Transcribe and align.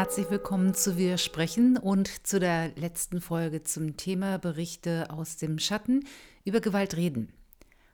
Herzlich 0.00 0.30
willkommen 0.30 0.72
zu 0.72 0.96
Wir 0.96 1.18
sprechen 1.18 1.76
und 1.76 2.26
zu 2.26 2.40
der 2.40 2.74
letzten 2.74 3.20
Folge 3.20 3.64
zum 3.64 3.98
Thema 3.98 4.38
Berichte 4.38 5.10
aus 5.10 5.36
dem 5.36 5.58
Schatten 5.58 6.06
über 6.42 6.60
Gewalt 6.60 6.96
reden. 6.96 7.34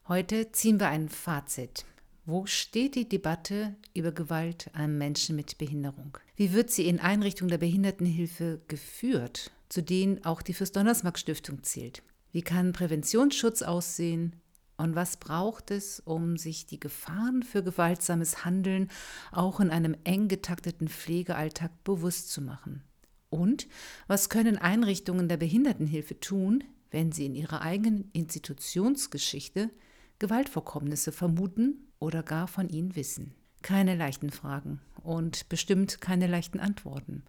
Heute 0.07 0.53
ziehen 0.53 0.79
wir 0.79 0.87
ein 0.87 1.09
Fazit. 1.09 1.85
Wo 2.25 2.47
steht 2.47 2.95
die 2.95 3.09
Debatte 3.09 3.75
über 3.93 4.13
Gewalt 4.13 4.71
an 4.73 4.97
Menschen 4.97 5.35
mit 5.35 5.59
Behinderung? 5.59 6.17
Wie 6.37 6.53
wird 6.53 6.71
sie 6.71 6.87
in 6.87 7.01
Einrichtungen 7.01 7.51
der 7.51 7.59
Behindertenhilfe 7.59 8.61
geführt, 8.69 9.51
zu 9.69 9.83
denen 9.83 10.25
auch 10.25 10.43
die 10.43 10.55
Fürst-Donnersmarck 10.55 11.19
Stiftung 11.19 11.65
zählt? 11.65 12.05
Wie 12.31 12.43
kann 12.43 12.73
Präventionsschutz 12.73 13.63
aussehen? 13.63 14.37
Und 14.77 14.95
was 14.95 15.17
braucht 15.17 15.71
es, 15.71 16.01
um 16.01 16.37
sich 16.37 16.67
die 16.67 16.79
Gefahren 16.79 17.43
für 17.43 17.63
gewaltsames 17.63 18.45
Handeln 18.45 18.91
auch 19.33 19.61
in 19.61 19.71
einem 19.71 19.97
eng 20.05 20.29
getakteten 20.29 20.89
Pflegealltag 20.89 21.85
bewusst 21.85 22.31
zu 22.31 22.43
machen? 22.43 22.83
Und 23.31 23.69
was 24.07 24.29
können 24.29 24.59
Einrichtungen 24.59 25.29
der 25.29 25.39
Behindertenhilfe 25.39 26.21
tun, 26.21 26.63
wenn 26.91 27.11
sie 27.11 27.27
in 27.27 27.35
ihrer 27.35 27.63
eigenen 27.63 28.11
Institutionsgeschichte 28.13 29.71
Gewaltvorkommnisse 30.19 31.13
vermuten 31.13 31.89
oder 31.99 32.23
gar 32.23 32.47
von 32.47 32.69
ihnen 32.69 32.97
wissen? 32.97 33.35
Keine 33.63 33.97
leichten 33.97 34.31
Fragen 34.31 34.81
und 35.03 35.49
bestimmt 35.49 36.01
keine 36.01 36.27
leichten 36.27 36.61
Antworten. 36.61 37.25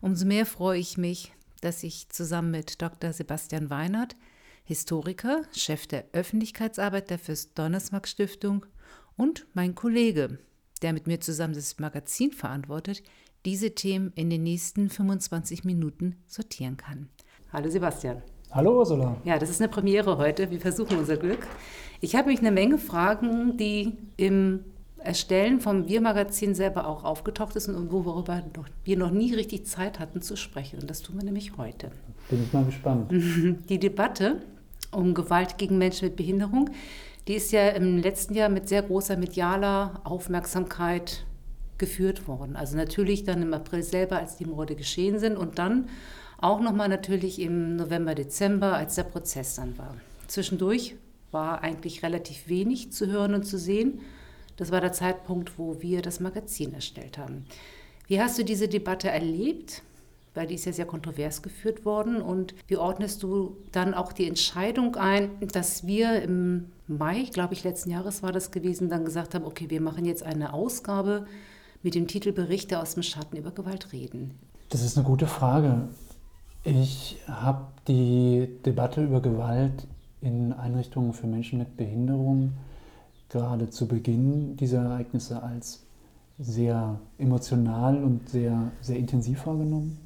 Umso 0.00 0.26
mehr 0.26 0.46
freue 0.46 0.78
ich 0.78 0.98
mich, 0.98 1.32
dass 1.60 1.82
ich 1.82 2.08
zusammen 2.10 2.50
mit 2.50 2.82
Dr. 2.82 3.12
Sebastian 3.12 3.70
Weinert 3.70 4.16
Historiker, 4.64 5.42
Chef 5.52 5.86
der 5.86 6.04
Öffentlichkeitsarbeit 6.12 7.10
der 7.10 7.18
Fürst-Donnersmarck 7.18 8.06
Stiftung 8.06 8.64
und 9.16 9.46
mein 9.54 9.74
Kollege, 9.74 10.38
der 10.82 10.92
mit 10.92 11.06
mir 11.06 11.20
zusammen 11.20 11.54
das 11.54 11.78
Magazin 11.80 12.30
verantwortet, 12.30 13.02
diese 13.44 13.74
Themen 13.74 14.12
in 14.14 14.30
den 14.30 14.44
nächsten 14.44 14.88
25 14.88 15.64
Minuten 15.64 16.16
sortieren 16.26 16.76
kann. 16.76 17.08
Hallo 17.52 17.68
Sebastian. 17.68 18.22
Hallo 18.52 18.78
Ursula. 18.78 19.16
Ja, 19.24 19.38
das 19.38 19.50
ist 19.50 19.60
eine 19.60 19.68
Premiere 19.68 20.16
heute. 20.16 20.50
Wir 20.50 20.60
versuchen 20.60 20.96
unser 20.96 21.16
Glück. 21.16 21.46
Ich 22.00 22.14
habe 22.14 22.28
mich 22.28 22.38
eine 22.38 22.52
Menge 22.52 22.78
Fragen, 22.78 23.56
die 23.56 23.96
im 24.16 24.64
Erstellen 24.98 25.60
vom 25.60 25.88
Wir-Magazin 25.88 26.54
selber 26.54 26.86
auch 26.86 27.02
aufgetaucht 27.02 27.56
ist 27.56 27.68
und 27.68 27.90
worüber 27.90 28.44
wir 28.84 28.96
noch 28.96 29.10
nie 29.10 29.34
richtig 29.34 29.66
Zeit 29.66 29.98
hatten 29.98 30.22
zu 30.22 30.36
sprechen. 30.36 30.78
Und 30.80 30.88
das 30.88 31.02
tun 31.02 31.16
wir 31.16 31.24
nämlich 31.24 31.56
heute. 31.56 31.90
Bin 32.30 32.44
ich 32.44 32.52
mal 32.52 32.64
gespannt. 32.64 33.10
Die 33.68 33.78
Debatte 33.78 34.42
um 34.92 35.14
Gewalt 35.14 35.58
gegen 35.58 35.78
Menschen 35.78 36.06
mit 36.08 36.16
Behinderung. 36.16 36.70
Die 37.28 37.34
ist 37.34 37.52
ja 37.52 37.68
im 37.70 37.98
letzten 37.98 38.34
Jahr 38.34 38.48
mit 38.48 38.68
sehr 38.68 38.82
großer 38.82 39.16
medialer 39.16 40.00
Aufmerksamkeit 40.04 41.24
geführt 41.78 42.28
worden. 42.28 42.56
Also 42.56 42.76
natürlich 42.76 43.24
dann 43.24 43.42
im 43.42 43.54
April 43.54 43.82
selber, 43.82 44.18
als 44.18 44.36
die 44.36 44.44
Morde 44.44 44.76
geschehen 44.76 45.18
sind 45.18 45.36
und 45.36 45.58
dann 45.58 45.88
auch 46.38 46.60
nochmal 46.60 46.88
natürlich 46.88 47.40
im 47.40 47.76
November, 47.76 48.14
Dezember, 48.14 48.74
als 48.74 48.96
der 48.96 49.04
Prozess 49.04 49.54
dann 49.54 49.78
war. 49.78 49.96
Zwischendurch 50.26 50.96
war 51.30 51.62
eigentlich 51.62 52.02
relativ 52.02 52.48
wenig 52.48 52.92
zu 52.92 53.06
hören 53.06 53.34
und 53.34 53.44
zu 53.44 53.58
sehen. 53.58 54.00
Das 54.56 54.70
war 54.70 54.80
der 54.80 54.92
Zeitpunkt, 54.92 55.58
wo 55.58 55.80
wir 55.80 56.02
das 56.02 56.20
Magazin 56.20 56.74
erstellt 56.74 57.18
haben. 57.18 57.46
Wie 58.06 58.20
hast 58.20 58.38
du 58.38 58.44
diese 58.44 58.68
Debatte 58.68 59.08
erlebt? 59.08 59.82
Weil 60.34 60.46
die 60.46 60.54
ist 60.54 60.64
ja 60.64 60.72
sehr 60.72 60.86
kontrovers 60.86 61.42
geführt 61.42 61.84
worden. 61.84 62.22
Und 62.22 62.54
wie 62.66 62.76
ordnest 62.76 63.22
du 63.22 63.56
dann 63.72 63.94
auch 63.94 64.12
die 64.12 64.26
Entscheidung 64.26 64.96
ein, 64.96 65.30
dass 65.52 65.86
wir 65.86 66.22
im 66.22 66.66
Mai, 66.88 67.24
glaube 67.32 67.54
ich, 67.54 67.64
letzten 67.64 67.90
Jahres 67.90 68.22
war 68.22 68.32
das 68.32 68.50
gewesen, 68.50 68.88
dann 68.88 69.04
gesagt 69.04 69.34
haben, 69.34 69.44
okay, 69.44 69.70
wir 69.70 69.80
machen 69.80 70.04
jetzt 70.04 70.22
eine 70.22 70.52
Ausgabe 70.52 71.26
mit 71.82 71.94
dem 71.94 72.06
Titel 72.06 72.32
Berichte 72.32 72.80
aus 72.80 72.94
dem 72.94 73.02
Schatten 73.02 73.36
über 73.36 73.50
Gewalt 73.50 73.92
reden? 73.92 74.38
Das 74.68 74.82
ist 74.82 74.96
eine 74.96 75.06
gute 75.06 75.26
Frage. 75.26 75.88
Ich 76.64 77.18
habe 77.26 77.66
die 77.88 78.48
Debatte 78.64 79.02
über 79.02 79.20
Gewalt 79.20 79.86
in 80.20 80.52
Einrichtungen 80.52 81.12
für 81.12 81.26
Menschen 81.26 81.58
mit 81.58 81.76
Behinderung 81.76 82.52
gerade 83.32 83.70
zu 83.70 83.88
Beginn 83.88 84.56
dieser 84.56 84.82
Ereignisse 84.82 85.42
als 85.42 85.82
sehr 86.38 87.00
emotional 87.18 88.02
und 88.02 88.28
sehr, 88.28 88.70
sehr 88.80 88.96
intensiv 88.96 89.46
wahrgenommen. 89.46 89.98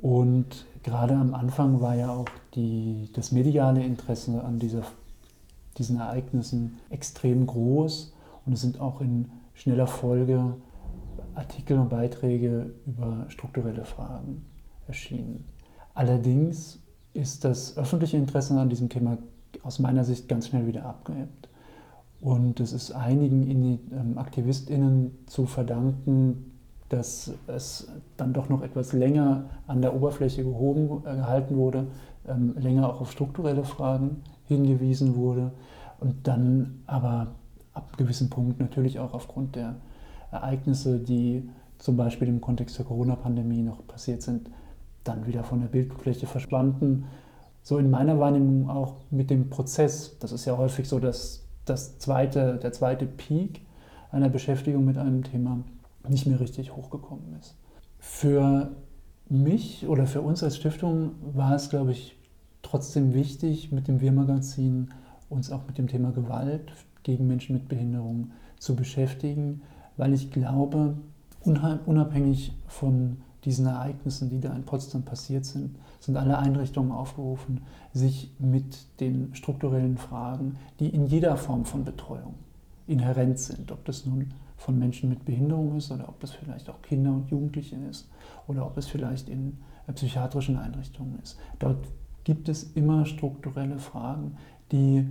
Und 0.00 0.66
gerade 0.82 1.14
am 1.14 1.34
Anfang 1.34 1.80
war 1.80 1.94
ja 1.94 2.10
auch 2.10 2.28
die, 2.54 3.10
das 3.12 3.32
mediale 3.32 3.84
Interesse 3.84 4.42
an 4.42 4.58
dieser, 4.58 4.82
diesen 5.76 5.98
Ereignissen 5.98 6.78
extrem 6.88 7.46
groß. 7.46 8.14
Und 8.46 8.52
es 8.52 8.62
sind 8.62 8.80
auch 8.80 9.00
in 9.00 9.30
schneller 9.54 9.86
Folge 9.86 10.54
Artikel 11.34 11.78
und 11.78 11.90
Beiträge 11.90 12.74
über 12.86 13.26
strukturelle 13.28 13.84
Fragen 13.84 14.46
erschienen. 14.86 15.44
Allerdings 15.94 16.78
ist 17.12 17.44
das 17.44 17.76
öffentliche 17.76 18.16
Interesse 18.16 18.58
an 18.58 18.68
diesem 18.68 18.88
Thema 18.88 19.18
aus 19.62 19.78
meiner 19.78 20.04
Sicht 20.04 20.28
ganz 20.28 20.48
schnell 20.48 20.66
wieder 20.66 20.84
abgeebbt. 20.86 21.48
Und 22.20 22.60
es 22.60 22.72
ist 22.72 22.92
einigen 22.92 23.80
ähm, 23.92 24.18
AktivistInnen 24.18 25.18
zu 25.26 25.46
verdanken, 25.46 26.49
dass 26.90 27.32
es 27.46 27.88
dann 28.16 28.32
doch 28.32 28.48
noch 28.48 28.62
etwas 28.62 28.92
länger 28.92 29.44
an 29.66 29.80
der 29.80 29.94
Oberfläche 29.94 30.42
gehoben, 30.42 31.02
äh, 31.06 31.16
gehalten 31.16 31.56
wurde, 31.56 31.86
ähm, 32.28 32.54
länger 32.58 32.88
auch 32.88 33.00
auf 33.00 33.12
strukturelle 33.12 33.64
Fragen 33.64 34.22
hingewiesen 34.44 35.14
wurde 35.16 35.52
und 36.00 36.26
dann 36.26 36.82
aber 36.86 37.28
ab 37.72 37.86
einem 37.88 37.96
gewissen 37.96 38.28
Punkt 38.28 38.58
natürlich 38.58 38.98
auch 38.98 39.14
aufgrund 39.14 39.54
der 39.54 39.76
Ereignisse, 40.32 40.98
die 40.98 41.48
zum 41.78 41.96
Beispiel 41.96 42.28
im 42.28 42.40
Kontext 42.40 42.76
der 42.78 42.84
Corona-Pandemie 42.84 43.62
noch 43.62 43.86
passiert 43.86 44.22
sind, 44.22 44.50
dann 45.04 45.26
wieder 45.26 45.44
von 45.44 45.60
der 45.60 45.68
Bildfläche 45.68 46.26
verschwanden. 46.26 47.06
So 47.62 47.78
in 47.78 47.90
meiner 47.90 48.18
Wahrnehmung 48.18 48.68
auch 48.68 48.96
mit 49.10 49.30
dem 49.30 49.48
Prozess. 49.48 50.18
Das 50.18 50.32
ist 50.32 50.44
ja 50.44 50.58
häufig 50.58 50.88
so, 50.88 50.98
dass 50.98 51.46
das 51.64 51.98
zweite, 51.98 52.56
der 52.56 52.72
zweite 52.72 53.06
Peak 53.06 53.62
einer 54.10 54.28
Beschäftigung 54.28 54.84
mit 54.84 54.98
einem 54.98 55.22
Thema 55.22 55.60
nicht 56.08 56.26
mehr 56.26 56.40
richtig 56.40 56.74
hochgekommen 56.76 57.36
ist. 57.38 57.56
Für 57.98 58.70
mich 59.28 59.86
oder 59.86 60.06
für 60.06 60.22
uns 60.22 60.42
als 60.42 60.56
Stiftung 60.56 61.12
war 61.34 61.54
es, 61.54 61.70
glaube 61.70 61.92
ich, 61.92 62.16
trotzdem 62.62 63.14
wichtig, 63.14 63.72
mit 63.72 63.88
dem 63.88 64.00
Wir-Magazin 64.00 64.90
uns 65.28 65.50
auch 65.50 65.66
mit 65.66 65.78
dem 65.78 65.86
Thema 65.86 66.10
Gewalt 66.10 66.72
gegen 67.02 67.26
Menschen 67.26 67.54
mit 67.54 67.68
Behinderung 67.68 68.32
zu 68.58 68.76
beschäftigen, 68.76 69.62
weil 69.96 70.12
ich 70.12 70.30
glaube, 70.30 70.96
unabhängig 71.44 72.52
von 72.66 73.18
diesen 73.44 73.66
Ereignissen, 73.66 74.28
die 74.28 74.40
da 74.40 74.54
in 74.54 74.64
Potsdam 74.64 75.02
passiert 75.02 75.46
sind, 75.46 75.76
sind 75.98 76.16
alle 76.16 76.38
Einrichtungen 76.38 76.92
aufgerufen, 76.92 77.62
sich 77.94 78.34
mit 78.38 79.00
den 79.00 79.34
strukturellen 79.34 79.96
Fragen, 79.96 80.56
die 80.78 80.88
in 80.88 81.06
jeder 81.06 81.36
Form 81.36 81.64
von 81.64 81.84
Betreuung 81.84 82.34
inhärent 82.86 83.38
sind, 83.38 83.72
ob 83.72 83.84
das 83.84 84.04
nun 84.04 84.32
von 84.60 84.78
Menschen 84.78 85.08
mit 85.08 85.24
Behinderung 85.24 85.76
ist 85.76 85.90
oder 85.90 86.06
ob 86.08 86.20
das 86.20 86.32
vielleicht 86.32 86.68
auch 86.68 86.82
Kinder 86.82 87.12
und 87.12 87.30
Jugendliche 87.30 87.76
ist 87.88 88.10
oder 88.46 88.66
ob 88.66 88.76
es 88.76 88.86
vielleicht 88.86 89.30
in 89.30 89.56
äh, 89.86 89.92
psychiatrischen 89.94 90.58
Einrichtungen 90.58 91.18
ist. 91.22 91.38
Dort 91.58 91.78
gibt 92.24 92.48
es 92.50 92.64
immer 92.74 93.06
strukturelle 93.06 93.78
Fragen, 93.78 94.36
die 94.70 95.06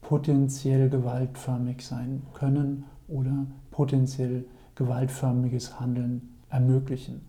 potenziell 0.00 0.90
gewaltförmig 0.90 1.86
sein 1.86 2.22
können 2.34 2.84
oder 3.06 3.46
potenziell 3.70 4.44
gewaltförmiges 4.74 5.78
Handeln 5.78 6.34
ermöglichen. 6.50 7.20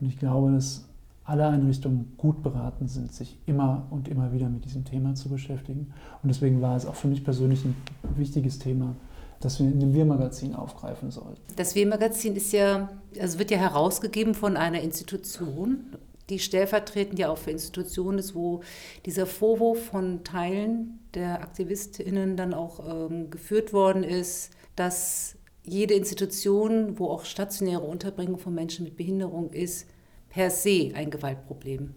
Und 0.00 0.06
ich 0.06 0.18
glaube, 0.18 0.52
dass 0.52 0.88
alle 1.24 1.46
Einrichtungen 1.46 2.14
gut 2.16 2.42
beraten 2.42 2.88
sind, 2.88 3.12
sich 3.12 3.38
immer 3.44 3.86
und 3.90 4.08
immer 4.08 4.32
wieder 4.32 4.48
mit 4.48 4.64
diesem 4.64 4.84
Thema 4.86 5.14
zu 5.14 5.28
beschäftigen. 5.28 5.92
Und 6.22 6.28
deswegen 6.28 6.62
war 6.62 6.76
es 6.76 6.86
auch 6.86 6.94
für 6.94 7.08
mich 7.08 7.22
persönlich 7.24 7.64
ein 7.64 7.76
wichtiges 8.16 8.58
Thema, 8.58 8.96
das 9.40 9.58
wir 9.58 9.66
in 9.66 9.80
dem 9.80 9.94
Wir-Magazin 9.94 10.54
aufgreifen 10.54 11.10
sollen. 11.10 11.36
Das 11.56 11.74
Wir-Magazin 11.74 12.36
ist 12.36 12.52
ja, 12.52 12.90
also 13.18 13.38
wird 13.38 13.50
ja 13.50 13.58
herausgegeben 13.58 14.34
von 14.34 14.56
einer 14.56 14.80
Institution, 14.82 15.96
die 16.28 16.38
stellvertretend 16.38 17.18
ja 17.18 17.30
auch 17.30 17.38
für 17.38 17.50
Institutionen 17.50 18.18
ist, 18.18 18.34
wo 18.34 18.60
dieser 19.06 19.26
Vorwurf 19.26 19.86
von 19.86 20.22
Teilen 20.24 21.00
der 21.14 21.42
AktivistInnen 21.42 22.36
dann 22.36 22.54
auch 22.54 23.08
ähm, 23.10 23.30
geführt 23.30 23.72
worden 23.72 24.04
ist, 24.04 24.50
dass 24.76 25.36
jede 25.64 25.94
Institution, 25.94 26.98
wo 26.98 27.08
auch 27.08 27.24
stationäre 27.24 27.82
Unterbringung 27.82 28.38
von 28.38 28.54
Menschen 28.54 28.84
mit 28.84 28.96
Behinderung 28.96 29.50
ist, 29.50 29.88
per 30.28 30.50
se 30.50 30.92
ein 30.94 31.10
Gewaltproblem, 31.10 31.94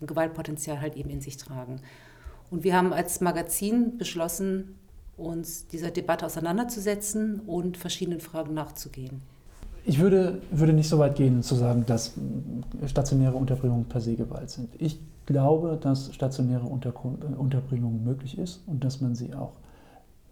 ein 0.00 0.06
Gewaltpotenzial 0.06 0.80
halt 0.80 0.96
eben 0.96 1.10
in 1.10 1.20
sich 1.20 1.36
tragen. 1.36 1.80
Und 2.50 2.64
wir 2.64 2.76
haben 2.76 2.92
als 2.92 3.20
Magazin 3.20 3.96
beschlossen, 3.98 4.78
uns 5.16 5.66
dieser 5.66 5.90
Debatte 5.90 6.26
auseinanderzusetzen 6.26 7.40
und 7.40 7.76
verschiedenen 7.76 8.20
Fragen 8.20 8.54
nachzugehen. 8.54 9.22
Ich 9.84 10.00
würde, 10.00 10.42
würde 10.50 10.72
nicht 10.72 10.88
so 10.88 10.98
weit 10.98 11.16
gehen, 11.16 11.42
zu 11.42 11.54
sagen, 11.54 11.84
dass 11.86 12.14
stationäre 12.86 13.36
Unterbringungen 13.36 13.84
per 13.84 14.00
se 14.00 14.16
Gewalt 14.16 14.50
sind. 14.50 14.70
Ich 14.78 14.98
glaube, 15.26 15.78
dass 15.80 16.12
stationäre 16.12 16.66
Unterbringung 16.66 18.02
möglich 18.04 18.36
ist 18.36 18.62
und 18.66 18.82
dass 18.82 19.00
man 19.00 19.14
sie 19.14 19.34
auch 19.34 19.52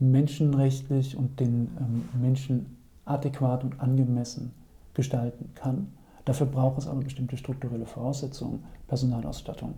menschenrechtlich 0.01 1.17
und 1.17 1.39
den 1.39 1.69
ähm, 1.79 2.09
Menschen 2.21 2.77
adäquat 3.05 3.65
und 3.65 3.81
angemessen 3.81 4.53
gestalten 4.93 5.51
kann. 5.55 5.93
Dafür 6.25 6.47
braucht 6.47 6.79
es 6.79 6.89
aber 6.89 7.01
bestimmte 7.01 7.37
strukturelle 7.37 7.87
Voraussetzungen, 7.87 8.65
Personalausstattung. 8.89 9.75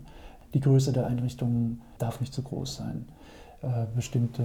Die 0.55 0.61
Größe 0.61 0.93
der 0.93 1.07
Einrichtungen 1.07 1.83
darf 1.99 2.21
nicht 2.21 2.33
zu 2.33 2.43
groß 2.43 2.77
sein. 2.77 3.07
Äh, 3.63 3.87
bestimmte 3.95 4.45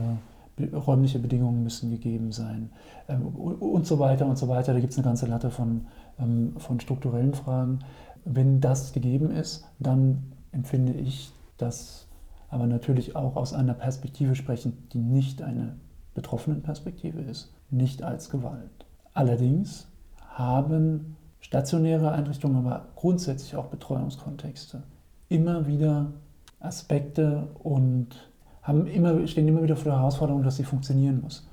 räumliche 0.67 1.19
Bedingungen 1.19 1.63
müssen 1.63 1.89
gegeben 1.89 2.31
sein 2.31 2.69
ähm, 3.07 3.25
und 3.25 3.85
so 3.85 3.99
weiter 3.99 4.25
und 4.25 4.37
so 4.37 4.47
weiter. 4.47 4.73
Da 4.73 4.79
gibt 4.79 4.91
es 4.91 4.97
eine 4.97 5.05
ganze 5.05 5.27
Latte 5.27 5.49
von, 5.49 5.87
ähm, 6.19 6.53
von 6.57 6.79
strukturellen 6.79 7.33
Fragen. 7.33 7.79
Wenn 8.25 8.61
das 8.61 8.93
gegeben 8.93 9.31
ist, 9.31 9.65
dann 9.79 10.33
empfinde 10.51 10.93
ich 10.93 11.31
das 11.57 12.07
aber 12.49 12.67
natürlich 12.67 13.15
auch 13.15 13.35
aus 13.37 13.53
einer 13.53 13.73
Perspektive 13.73 14.35
sprechen, 14.35 14.87
die 14.91 14.99
nicht 14.99 15.41
eine 15.41 15.77
betroffenen 16.13 16.61
Perspektive 16.61 17.21
ist, 17.21 17.53
nicht 17.69 18.03
als 18.03 18.29
Gewalt. 18.29 18.85
Allerdings 19.13 19.87
haben 20.27 21.15
stationäre 21.39 22.11
Einrichtungen, 22.11 22.57
aber 22.57 22.89
grundsätzlich 22.95 23.55
auch 23.55 23.67
Betreuungskontexte 23.67 24.83
immer 25.29 25.65
wieder 25.65 26.11
Aspekte 26.59 27.47
und 27.63 28.30
haben 28.63 28.87
immer, 28.87 29.25
stehen 29.27 29.47
immer 29.47 29.63
wieder 29.63 29.75
vor 29.75 29.91
der 29.91 29.99
Herausforderung, 29.99 30.43
dass 30.43 30.57
sie 30.57 30.63
funktionieren 30.63 31.21
muss. 31.21 31.47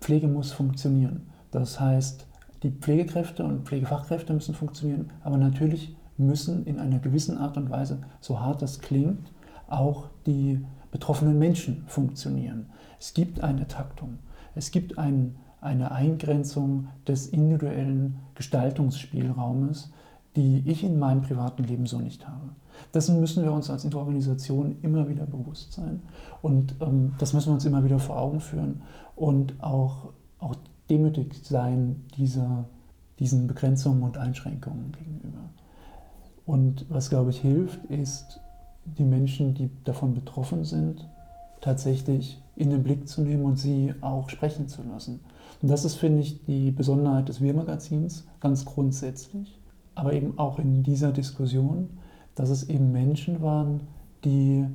Pflege 0.00 0.28
muss 0.28 0.52
funktionieren. 0.52 1.26
Das 1.50 1.80
heißt, 1.80 2.26
die 2.62 2.70
Pflegekräfte 2.70 3.44
und 3.44 3.66
Pflegefachkräfte 3.66 4.32
müssen 4.32 4.54
funktionieren, 4.54 5.10
aber 5.22 5.36
natürlich 5.36 5.96
müssen 6.16 6.64
in 6.66 6.78
einer 6.78 6.98
gewissen 6.98 7.38
Art 7.38 7.56
und 7.56 7.70
Weise, 7.70 7.98
so 8.20 8.40
hart 8.40 8.62
das 8.62 8.80
klingt, 8.80 9.32
auch 9.68 10.08
die 10.26 10.64
betroffenen 10.90 11.38
Menschen 11.38 11.84
funktionieren. 11.86 12.66
Es 13.00 13.14
gibt 13.14 13.42
eine 13.42 13.66
Taktung, 13.66 14.18
es 14.54 14.70
gibt 14.70 14.98
ein, 14.98 15.36
eine 15.60 15.90
Eingrenzung 15.92 16.88
des 17.06 17.26
individuellen 17.26 18.18
Gestaltungsspielraumes, 18.34 19.92
die 20.36 20.62
ich 20.66 20.82
in 20.82 20.98
meinem 20.98 21.22
privaten 21.22 21.64
Leben 21.64 21.86
so 21.86 21.98
nicht 21.98 22.26
habe. 22.26 22.50
Dessen 22.94 23.20
müssen 23.20 23.42
wir 23.42 23.52
uns 23.52 23.68
als 23.68 23.84
Organisation 23.94 24.76
immer 24.82 25.08
wieder 25.08 25.26
bewusst 25.26 25.72
sein 25.72 26.00
und 26.40 26.74
ähm, 26.80 27.14
das 27.18 27.32
müssen 27.32 27.48
wir 27.48 27.54
uns 27.54 27.64
immer 27.64 27.84
wieder 27.84 27.98
vor 27.98 28.18
Augen 28.18 28.40
führen 28.40 28.82
und 29.14 29.62
auch, 29.62 30.12
auch 30.38 30.56
demütig 30.88 31.34
sein 31.42 32.04
dieser, 32.16 32.64
diesen 33.18 33.46
Begrenzungen 33.46 34.02
und 34.02 34.16
Einschränkungen 34.16 34.92
gegenüber. 34.92 35.50
Und 36.44 36.86
was, 36.88 37.10
glaube 37.10 37.30
ich, 37.30 37.40
hilft, 37.40 37.84
ist, 37.86 38.40
die 38.84 39.04
Menschen, 39.04 39.54
die 39.54 39.70
davon 39.84 40.14
betroffen 40.14 40.64
sind, 40.64 41.08
tatsächlich 41.60 42.42
in 42.56 42.70
den 42.70 42.82
Blick 42.82 43.08
zu 43.08 43.22
nehmen 43.22 43.44
und 43.44 43.56
sie 43.56 43.94
auch 44.00 44.28
sprechen 44.28 44.68
zu 44.68 44.82
lassen. 44.82 45.20
Und 45.62 45.70
das 45.70 45.84
ist, 45.84 45.94
finde 45.94 46.20
ich, 46.20 46.44
die 46.44 46.72
Besonderheit 46.72 47.28
des 47.28 47.40
Wir-Magazins 47.40 48.26
ganz 48.40 48.64
grundsätzlich, 48.64 49.61
aber 49.94 50.12
eben 50.12 50.38
auch 50.38 50.58
in 50.58 50.82
dieser 50.82 51.12
Diskussion, 51.12 51.90
dass 52.34 52.50
es 52.50 52.68
eben 52.68 52.92
Menschen 52.92 53.42
waren, 53.42 53.80
die 54.24 54.66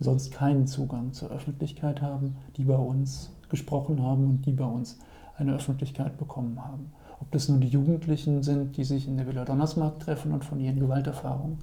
sonst 0.00 0.32
keinen 0.32 0.66
Zugang 0.66 1.12
zur 1.12 1.30
Öffentlichkeit 1.30 2.02
haben, 2.02 2.36
die 2.56 2.64
bei 2.64 2.76
uns 2.76 3.30
gesprochen 3.48 4.02
haben 4.02 4.24
und 4.24 4.46
die 4.46 4.52
bei 4.52 4.64
uns 4.64 4.98
eine 5.36 5.54
Öffentlichkeit 5.54 6.16
bekommen 6.16 6.64
haben. 6.64 6.92
Ob 7.20 7.30
das 7.30 7.48
nun 7.48 7.60
die 7.60 7.68
Jugendlichen 7.68 8.42
sind, 8.42 8.76
die 8.76 8.84
sich 8.84 9.06
in 9.06 9.16
der 9.16 9.26
Villa 9.26 9.44
Donnersmarkt 9.44 10.02
treffen 10.02 10.32
und 10.32 10.44
von 10.44 10.58
ihren 10.58 10.80
Gewalterfahrungen 10.80 11.58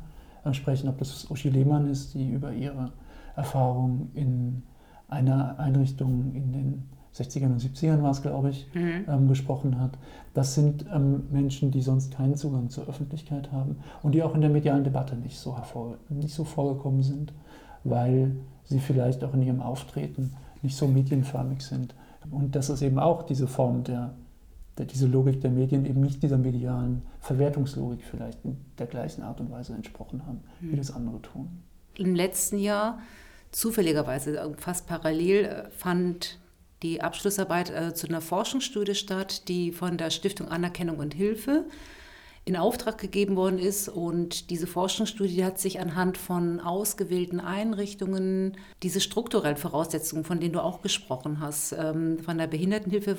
sprechen, 0.52 0.88
ob 0.88 0.98
das 0.98 1.30
Uschi 1.30 1.50
Lehmann 1.50 1.88
ist, 1.88 2.14
die 2.14 2.32
über 2.32 2.54
ihre 2.54 2.92
Erfahrungen 3.36 4.10
in 4.14 4.64
einer 5.10 5.60
Einrichtung 5.60 6.34
in 6.34 6.54
den 6.54 6.84
60ern 7.19 7.48
und 7.48 7.62
70ern 7.62 8.01
war 8.01 8.12
es, 8.12 8.21
glaube 8.21 8.50
ich, 8.50 8.68
mhm. 8.74 9.06
ähm, 9.07 9.27
gesprochen 9.27 9.80
hat. 9.80 9.98
Das 10.33 10.56
sind 10.56 10.86
ähm, 10.94 11.24
Menschen, 11.31 11.71
die 11.71 11.81
sonst 11.81 12.13
keinen 12.13 12.36
Zugang 12.36 12.69
zur 12.69 12.88
Öffentlichkeit 12.88 13.51
haben 13.51 13.77
und 14.04 14.13
die 14.13 14.24
auch 14.24 14.36
in 14.36 14.42
der 14.42 14.50
medialen 14.50 14.83
Debatte 14.83 15.16
nicht 15.16 15.38
so, 15.38 15.56
hervor, 15.56 15.98
nicht 16.10 16.33
so 16.33 16.44
vorgekommen 16.44 17.04
sind, 17.04 17.33
weil 17.83 18.36
sie 18.63 18.80
vielleicht 18.80 19.24
auch 19.24 19.33
in 19.33 19.42
ihrem 19.42 19.62
Auftreten 19.62 20.33
nicht 20.62 20.75
so 20.75 20.88
medienförmig 20.88 21.62
sind. 21.62 21.95
Und 22.31 22.56
das 22.56 22.69
ist 22.69 22.81
eben 22.81 23.00
auch 23.00 23.24
diese 23.24 23.48
Form 23.48 23.83
der 23.83 24.13
diese 24.86 25.07
Logik 25.07 25.42
der 25.42 25.51
Medien 25.51 25.86
eben 25.86 26.01
nicht 26.01 26.24
dieser 26.24 26.38
medialen 26.38 27.01
Verwertungslogik 27.19 28.04
vielleicht 28.04 28.44
in 28.45 28.57
der 28.77 28.88
gleichen 28.88 29.24
Art 29.24 29.39
und 29.39 29.51
Weise 29.51 29.74
entsprochen 29.74 30.25
haben, 30.25 30.42
wie 30.62 30.71
hm. 30.71 30.77
das 30.77 30.92
andere 30.92 31.21
tun. 31.21 31.63
Im 31.95 32.16
letzten 32.16 32.57
Jahr, 32.60 33.00
zufälligerweise 33.51 34.38
äh, 34.38 34.54
fast 34.57 34.88
parallel, 34.88 35.45
äh, 35.45 35.69
fand 35.71 36.39
die 36.84 37.02
Abschlussarbeit 37.02 37.70
äh, 37.70 37.94
zu 37.94 38.08
einer 38.08 38.22
Forschungsstudie 38.22 38.96
statt, 38.96 39.48
die 39.48 39.72
von 39.72 39.98
der 39.98 40.10
Stiftung 40.10 40.48
Anerkennung 40.48 40.98
und 40.98 41.14
Hilfe 41.14 41.66
in 42.46 42.56
Auftrag 42.56 42.98
gegeben 42.98 43.36
worden 43.36 43.60
ist. 43.60 43.90
Und 43.90 44.50
diese 44.50 44.66
Forschungsstudie 44.66 45.44
hat 45.44 45.60
sich 45.60 45.80
anhand 45.80 46.18
von 46.18 46.60
ausgewählten 46.60 47.40
Einrichtungen 47.40 48.58
diese 48.81 49.02
strukturellen 49.02 49.58
Voraussetzungen, 49.58 50.24
von 50.24 50.40
denen 50.40 50.54
du 50.54 50.64
auch 50.64 50.81
gesprochen 50.81 51.40
hast, 51.40 51.74
ähm, 51.74 52.20
von 52.20 52.38
der 52.38 52.48
Behindertenhilfe 52.48 53.18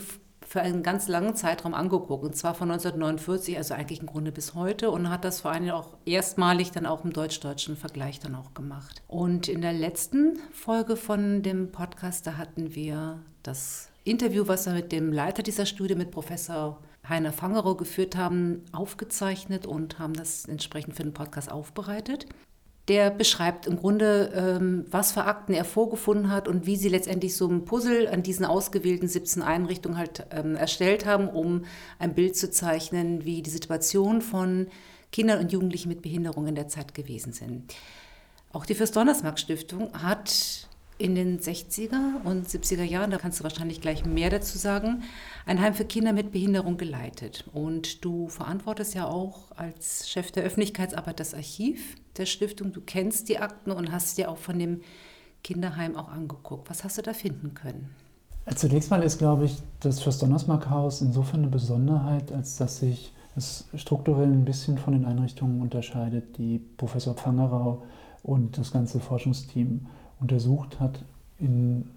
für 0.50 0.60
einen 0.60 0.82
ganz 0.82 1.06
langen 1.06 1.36
Zeitraum 1.36 1.74
angeguckt, 1.74 2.24
und 2.24 2.34
zwar 2.34 2.54
von 2.54 2.72
1949, 2.72 3.56
also 3.56 3.72
eigentlich 3.74 4.00
im 4.00 4.06
Grunde 4.06 4.32
bis 4.32 4.54
heute, 4.54 4.90
und 4.90 5.08
hat 5.08 5.24
das 5.24 5.42
vor 5.42 5.52
allem 5.52 5.70
auch 5.70 5.96
erstmalig 6.06 6.72
dann 6.72 6.86
auch 6.86 7.04
im 7.04 7.12
deutsch-deutschen 7.12 7.76
Vergleich 7.76 8.18
dann 8.18 8.34
auch 8.34 8.52
gemacht. 8.52 9.00
Und 9.06 9.46
in 9.46 9.60
der 9.60 9.72
letzten 9.72 10.40
Folge 10.52 10.96
von 10.96 11.44
dem 11.44 11.70
Podcast, 11.70 12.26
da 12.26 12.36
hatten 12.36 12.74
wir 12.74 13.20
das 13.44 13.90
Interview, 14.02 14.48
was 14.48 14.66
wir 14.66 14.72
mit 14.72 14.90
dem 14.90 15.12
Leiter 15.12 15.44
dieser 15.44 15.66
Studie, 15.66 15.94
mit 15.94 16.10
Professor 16.10 16.80
Heiner 17.08 17.32
Fangerow 17.32 17.76
geführt 17.76 18.16
haben, 18.16 18.64
aufgezeichnet 18.72 19.66
und 19.66 20.00
haben 20.00 20.14
das 20.14 20.46
entsprechend 20.46 20.96
für 20.96 21.04
den 21.04 21.14
Podcast 21.14 21.52
aufbereitet 21.52 22.26
der 22.88 23.10
beschreibt 23.10 23.66
im 23.66 23.76
Grunde, 23.76 24.32
ähm, 24.34 24.84
was 24.90 25.12
für 25.12 25.24
Akten 25.24 25.52
er 25.52 25.64
vorgefunden 25.64 26.30
hat 26.30 26.48
und 26.48 26.66
wie 26.66 26.76
sie 26.76 26.88
letztendlich 26.88 27.36
so 27.36 27.48
ein 27.48 27.64
Puzzle 27.64 28.08
an 28.08 28.22
diesen 28.22 28.44
ausgewählten 28.44 29.06
17 29.06 29.42
Einrichtungen 29.42 29.96
halt 29.96 30.26
ähm, 30.30 30.56
erstellt 30.56 31.06
haben, 31.06 31.28
um 31.28 31.64
ein 31.98 32.14
Bild 32.14 32.36
zu 32.36 32.50
zeichnen, 32.50 33.24
wie 33.24 33.42
die 33.42 33.50
Situation 33.50 34.22
von 34.22 34.68
Kindern 35.12 35.40
und 35.40 35.52
Jugendlichen 35.52 35.88
mit 35.88 36.02
Behinderung 36.02 36.46
in 36.46 36.54
der 36.54 36.68
Zeit 36.68 36.94
gewesen 36.94 37.32
sind. 37.32 37.74
Auch 38.52 38.66
die 38.66 38.74
Fürst-Donnersmarck-Stiftung 38.74 39.92
hat 40.02 40.68
in 41.00 41.14
den 41.14 41.40
60er 41.40 42.22
und 42.24 42.46
70er 42.46 42.82
Jahren, 42.82 43.10
da 43.10 43.16
kannst 43.16 43.40
du 43.40 43.44
wahrscheinlich 43.44 43.80
gleich 43.80 44.04
mehr 44.04 44.28
dazu 44.28 44.58
sagen, 44.58 45.02
ein 45.46 45.60
Heim 45.60 45.74
für 45.74 45.84
Kinder 45.84 46.12
mit 46.12 46.30
Behinderung 46.30 46.76
geleitet. 46.76 47.44
Und 47.52 48.04
du 48.04 48.28
verantwortest 48.28 48.94
ja 48.94 49.06
auch 49.06 49.50
als 49.56 50.08
Chef 50.10 50.30
der 50.30 50.44
Öffentlichkeitsarbeit 50.44 51.18
das 51.18 51.34
Archiv 51.34 51.96
der 52.18 52.26
Stiftung. 52.26 52.72
Du 52.72 52.82
kennst 52.82 53.28
die 53.28 53.38
Akten 53.38 53.70
und 53.70 53.90
hast 53.90 54.18
dir 54.18 54.30
auch 54.30 54.36
von 54.36 54.58
dem 54.58 54.82
Kinderheim 55.42 55.96
auch 55.96 56.08
angeguckt. 56.08 56.68
Was 56.68 56.84
hast 56.84 56.98
du 56.98 57.02
da 57.02 57.14
finden 57.14 57.54
können? 57.54 57.88
Zunächst 58.54 58.90
mal 58.90 59.02
ist, 59.02 59.18
glaube 59.18 59.46
ich, 59.46 59.56
das 59.80 60.02
Fürst-Donnersmarck-Haus 60.02 61.00
insofern 61.00 61.40
eine 61.40 61.50
Besonderheit, 61.50 62.32
als 62.32 62.56
dass 62.56 62.80
sich 62.80 63.12
es 63.36 63.68
strukturell 63.74 64.28
ein 64.28 64.44
bisschen 64.44 64.76
von 64.76 64.92
den 64.92 65.04
Einrichtungen 65.06 65.62
unterscheidet, 65.62 66.36
die 66.36 66.58
Professor 66.58 67.14
Pfangerau 67.14 67.84
und 68.22 68.58
das 68.58 68.72
ganze 68.72 69.00
Forschungsteam 69.00 69.86
untersucht 70.20 70.80
hat 70.80 71.04
in 71.38 71.88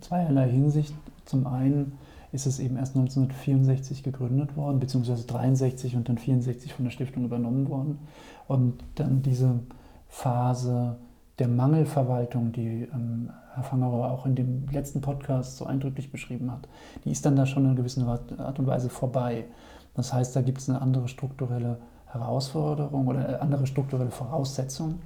zweierlei 0.00 0.48
Hinsicht. 0.50 0.94
Zum 1.24 1.46
einen 1.46 1.92
ist 2.32 2.46
es 2.46 2.60
eben 2.60 2.76
erst 2.76 2.96
1964 2.96 4.02
gegründet 4.02 4.56
worden, 4.56 4.78
beziehungsweise 4.78 5.26
63 5.26 5.96
und 5.96 6.08
dann 6.08 6.18
64 6.18 6.72
von 6.72 6.84
der 6.84 6.92
Stiftung 6.92 7.24
übernommen 7.24 7.68
worden. 7.68 7.98
Und 8.46 8.84
dann 8.94 9.22
diese 9.22 9.60
Phase 10.08 10.96
der 11.38 11.48
Mangelverwaltung, 11.48 12.52
die 12.52 12.88
ähm, 12.92 13.30
Herr 13.54 13.64
Fangerer 13.64 14.12
auch 14.12 14.26
in 14.26 14.34
dem 14.34 14.66
letzten 14.70 15.00
Podcast 15.00 15.56
so 15.56 15.66
eindrücklich 15.66 16.12
beschrieben 16.12 16.52
hat, 16.52 16.68
die 17.04 17.10
ist 17.10 17.24
dann 17.24 17.34
da 17.34 17.46
schon 17.46 17.64
in 17.64 17.76
gewisser 17.76 18.06
Art 18.38 18.58
und 18.58 18.66
Weise 18.66 18.90
vorbei. 18.90 19.46
Das 19.94 20.12
heißt, 20.12 20.36
da 20.36 20.42
gibt 20.42 20.58
es 20.58 20.68
eine 20.68 20.80
andere 20.80 21.08
strukturelle 21.08 21.78
Herausforderung 22.06 23.08
oder 23.08 23.26
eine 23.26 23.40
andere 23.40 23.66
strukturelle 23.66 24.10
Voraussetzung. 24.10 25.00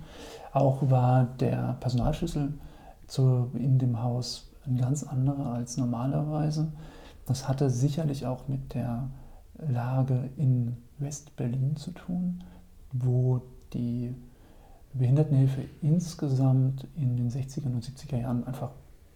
Auch 0.54 0.88
war 0.88 1.24
der 1.40 1.76
Personalschlüssel 1.80 2.54
zu, 3.08 3.50
in 3.54 3.78
dem 3.80 4.00
Haus 4.00 4.52
ein 4.64 4.76
ganz 4.76 5.02
anderer 5.02 5.46
als 5.46 5.76
normalerweise. 5.76 6.72
Das 7.26 7.48
hatte 7.48 7.70
sicherlich 7.70 8.24
auch 8.24 8.46
mit 8.46 8.72
der 8.72 9.10
Lage 9.58 10.30
in 10.36 10.76
West-Berlin 10.98 11.74
zu 11.74 11.90
tun, 11.90 12.44
wo 12.92 13.42
die 13.72 14.14
Behindertenhilfe 14.92 15.62
insgesamt 15.82 16.86
in 16.94 17.16
den 17.16 17.30
60er 17.30 17.66
und 17.66 17.84
70er 17.84 18.20
Jahren 18.20 18.46
einfach, 18.46 18.70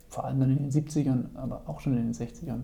vor 0.09 0.25
allem 0.25 0.41
dann 0.41 0.51
in 0.51 0.69
den 0.69 0.73
70ern, 0.73 1.37
aber 1.37 1.63
auch 1.69 1.79
schon 1.79 1.97
in 1.97 2.13
den 2.13 2.15
60ern, 2.15 2.63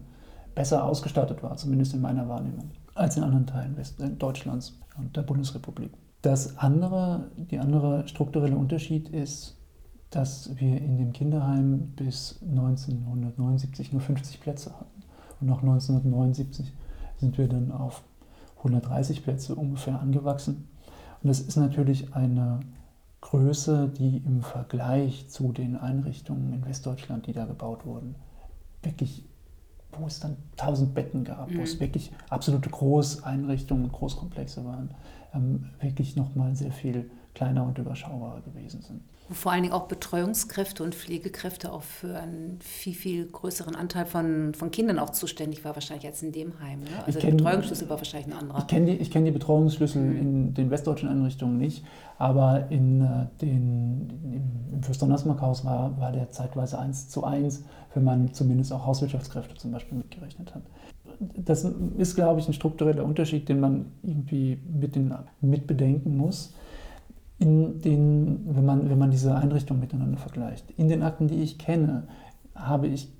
besser 0.57 0.83
ausgestattet 0.83 1.45
war, 1.45 1.57
zumindest 1.57 1.95
in 1.95 2.00
meiner 2.00 2.28
Wahrnehmung, 2.28 2.73
als 2.97 3.16
in 3.16 3.23
anderen 3.23 3.47
Teilen 3.47 3.76
West 3.76 4.02
Deutschlands 4.19 4.81
und 4.99 5.16
der 5.16 5.23
Bundesrepublik. 5.23 5.93
Das 6.25 6.57
andere, 6.57 7.31
die 7.37 7.59
andere 7.59 8.09
strukturelle 8.09 8.57
Unterschied 8.57 9.11
ist, 9.11 9.59
dass 10.09 10.59
wir 10.59 10.81
in 10.81 10.97
dem 10.97 11.12
Kinderheim 11.12 11.93
bis 11.97 12.40
1979 12.40 13.93
nur 13.93 14.00
50 14.00 14.40
Plätze 14.40 14.73
hatten. 14.73 15.02
Und 15.38 15.49
nach 15.49 15.61
1979 15.61 16.73
sind 17.19 17.37
wir 17.37 17.47
dann 17.47 17.71
auf 17.73 18.02
130 18.57 19.23
Plätze 19.23 19.54
ungefähr 19.54 20.00
angewachsen. 20.00 20.66
Und 21.23 21.28
das 21.28 21.40
ist 21.40 21.57
natürlich 21.57 22.14
eine 22.14 22.61
Größe, 23.21 23.93
die 23.95 24.23
im 24.25 24.40
Vergleich 24.40 25.28
zu 25.28 25.52
den 25.52 25.76
Einrichtungen 25.76 26.54
in 26.54 26.64
Westdeutschland, 26.64 27.26
die 27.26 27.35
da 27.35 27.45
gebaut 27.45 27.85
wurden, 27.85 28.14
wirklich, 28.83 29.26
wo 30.01 30.07
es 30.07 30.21
dann 30.21 30.37
1000 30.59 30.95
Betten 30.95 31.25
gab, 31.25 31.51
mhm. 31.51 31.59
wo 31.59 31.63
es 31.63 31.77
mhm. 31.77 31.81
wirklich 31.81 32.13
absolute 32.29 32.71
Großeinrichtungen, 32.71 33.91
Großkomplexe 33.91 34.65
waren, 34.65 34.91
ähm, 35.35 35.71
wirklich 35.81 36.17
nochmal 36.17 36.55
sehr 36.55 36.73
viel 36.73 37.11
kleiner 37.35 37.64
und 37.64 37.79
überschaubarer 37.79 38.41
gewesen 38.43 38.83
sind 38.83 39.03
wo 39.29 39.35
vor 39.35 39.53
allen 39.53 39.62
Dingen 39.62 39.73
auch 39.73 39.87
Betreuungskräfte 39.87 40.83
und 40.83 40.95
Pflegekräfte 40.95 41.73
auch 41.73 41.83
für 41.83 42.19
einen 42.19 42.59
viel, 42.61 42.93
viel 42.93 43.26
größeren 43.26 43.75
Anteil 43.75 44.05
von, 44.05 44.53
von 44.53 44.71
Kindern 44.71 44.99
auch 44.99 45.11
zuständig 45.11 45.64
war, 45.64 45.75
wahrscheinlich 45.75 46.07
als 46.07 46.23
in 46.23 46.31
dem 46.31 46.61
Heim. 46.61 46.81
Ne? 46.81 46.91
Also 47.07 47.21
der 47.21 47.31
Betreuungsschlüssel 47.31 47.88
war 47.88 47.97
wahrscheinlich 47.97 48.31
ein 48.31 48.38
anderer. 48.38 48.59
Ich 48.59 48.67
kenne 48.67 48.97
die, 48.97 49.09
kenn 49.09 49.25
die 49.25 49.31
Betreuungsschlüssel 49.31 50.03
mhm. 50.03 50.21
in 50.21 50.55
den 50.55 50.71
westdeutschen 50.71 51.09
Einrichtungen 51.09 51.57
nicht, 51.57 51.85
aber 52.19 52.67
in 52.71 53.00
äh, 53.00 53.26
den, 53.41 54.11
im, 54.25 54.75
im 54.75 54.83
Fürst-Donnersmarck-Haus 54.83 55.64
war, 55.64 55.99
war 55.99 56.12
der 56.12 56.31
zeitweise 56.31 56.79
1 56.79 57.09
zu 57.09 57.25
1, 57.25 57.64
wenn 57.95 58.05
man 58.05 58.35
zumindest 58.35 58.75
auch 58.75 58.85
Hauswirtschaftskräfte 58.85 59.55
zum 59.55 59.71
Beispiel 59.71 59.97
mitgerechnet 59.97 60.55
hat. 60.55 60.62
Das 61.19 61.64
ist, 61.97 62.14
glaube 62.14 62.41
ich, 62.41 62.49
ein 62.49 62.53
struktureller 62.53 63.05
Unterschied, 63.05 63.49
den 63.49 63.61
man 63.61 63.87
irgendwie 64.03 64.59
mit, 64.69 64.97
den, 64.97 65.14
mit 65.41 65.67
bedenken 65.67 66.17
muss 66.17 66.53
in 67.45 67.83
den, 67.83 68.57
wenn, 68.57 68.65
man, 68.65 68.89
wenn 68.89 68.99
man 68.99 69.11
diese 69.11 69.35
Einrichtungen 69.35 69.81
miteinander 69.81 70.17
vergleicht. 70.17 70.71
In 70.79 70.89
den 70.89 71.03
Akten, 71.03 71.29
die 71.29 71.43
ich 71.43 71.59
kenne, 71.59 72.09
habe 72.55 72.87
ich 72.87 73.13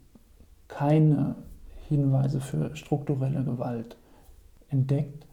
keine 0.67 1.37
Hinweise 1.89 2.41
für 2.41 2.75
strukturelle 2.75 3.45
Gewalt 3.45 3.99
entdeckt 4.71 5.27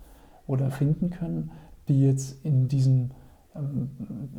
oder 0.45 0.71
finden 0.71 1.09
können, 1.09 1.51
die 1.87 2.01
jetzt 2.01 2.43
in 2.43 2.67
diesem, 2.67 3.11
ähm, 3.55 3.91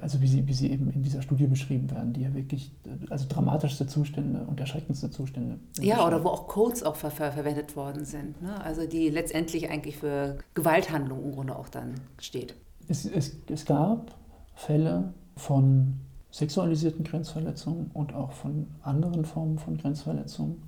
also 0.02 0.21
wie 0.21 0.26
sie, 0.26 0.47
wie 0.47 0.52
sie 0.52 0.71
eben 0.71 0.90
in 0.90 1.02
dieser 1.02 1.23
Studie 1.23 1.47
beschrieben 1.47 1.90
werden, 1.90 2.12
die 2.12 2.21
ja 2.21 2.35
wirklich, 2.35 2.73
also 3.09 3.25
dramatischste 3.26 3.87
Zustände 3.87 4.44
und 4.47 4.61
erschreckendste 4.61 5.11
Zustände. 5.11 5.61
Ja, 5.80 6.06
oder 6.06 6.23
wo 6.23 6.28
auch 6.28 6.47
Codes 6.47 6.82
auch 6.82 6.97
ver 6.97 7.11
ver 7.11 7.32
verwendet 7.32 7.75
worden 7.75 8.04
sind, 8.04 8.42
ne? 8.42 8.62
also 8.62 8.87
die 8.87 9.09
letztendlich 9.09 9.71
eigentlich 9.71 9.97
für 9.97 10.37
Gewalthandlungen 10.52 11.25
im 11.25 11.32
Grunde 11.32 11.56
auch 11.56 11.71
dann 11.71 11.94
steht. 12.18 12.54
Es, 12.88 13.06
es, 13.06 13.35
es 13.49 13.64
gab 13.64 14.14
Fälle 14.54 15.12
von 15.37 16.00
sexualisierten 16.30 17.04
Grenzverletzungen 17.04 17.90
und 17.92 18.14
auch 18.14 18.32
von 18.32 18.66
anderen 18.82 19.25
Formen 19.25 19.59
von 19.59 19.76
Grenzverletzungen, 19.76 20.62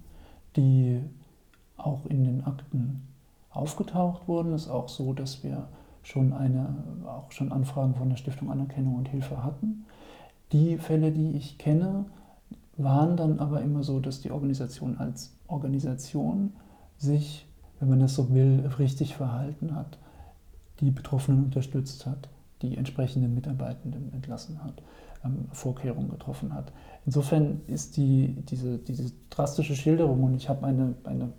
die 0.57 1.01
auch 1.77 2.07
in 2.07 2.25
den 2.25 2.45
Akten 2.45 3.03
aufgetaucht 3.51 4.29
wurden. 4.29 4.53
Es 4.53 4.63
ist 4.63 4.71
auch 4.71 4.89
so, 4.89 5.13
dass 5.13 5.43
wir 5.43 5.69
schon 6.03 6.33
eine, 6.33 6.69
auch 7.07 7.33
schon 7.33 7.51
Anfragen 7.51 7.95
von 7.95 8.11
der 8.11 8.17
Stiftung 8.17 8.51
Anerkennung 8.51 8.97
und 8.97 9.09
Hilfe 9.09 9.43
hatten. 9.43 9.87
Die 10.53 10.77
Fälle, 10.77 11.11
die 11.11 11.33
ich 11.33 11.57
kenne, 11.57 12.05
waren 12.77 13.17
dann 13.17 13.39
aber 13.39 13.63
immer 13.63 13.83
so, 13.83 14.01
dass 14.01 14.21
die 14.21 14.31
Organisation 14.31 14.99
als 14.99 15.35
Organisation 15.47 16.53
sich, 16.99 17.47
wenn 17.81 17.89
man 17.89 18.01
das 18.01 18.15
so 18.15 18.35
will, 18.35 18.71
richtig 18.79 19.15
verhalten 19.15 19.75
hat, 19.75 19.99
die 20.81 20.91
Betroffenen 20.91 21.45
unterstützt 21.45 22.07
hat, 22.07 22.29
die 22.63 22.77
entsprechenden 22.77 23.35
Mitarbeitenden 23.35 24.13
entlassen 24.13 24.63
hat, 24.63 24.83
ähm, 25.25 25.47
Vorkehrungen 25.53 26.11
getroffen 26.11 26.55
hat. 26.55 26.73
Insofern 27.07 27.61
ist 27.67 27.97
die, 27.97 28.37
diese, 28.49 28.79
diese 28.79 29.13
drastische 29.31 29.75
Schilderung, 29.75 30.23
und 30.23 30.35
ich 30.35 30.49
habe 30.49 30.67
eine, 30.67 30.95
eine 31.05 31.33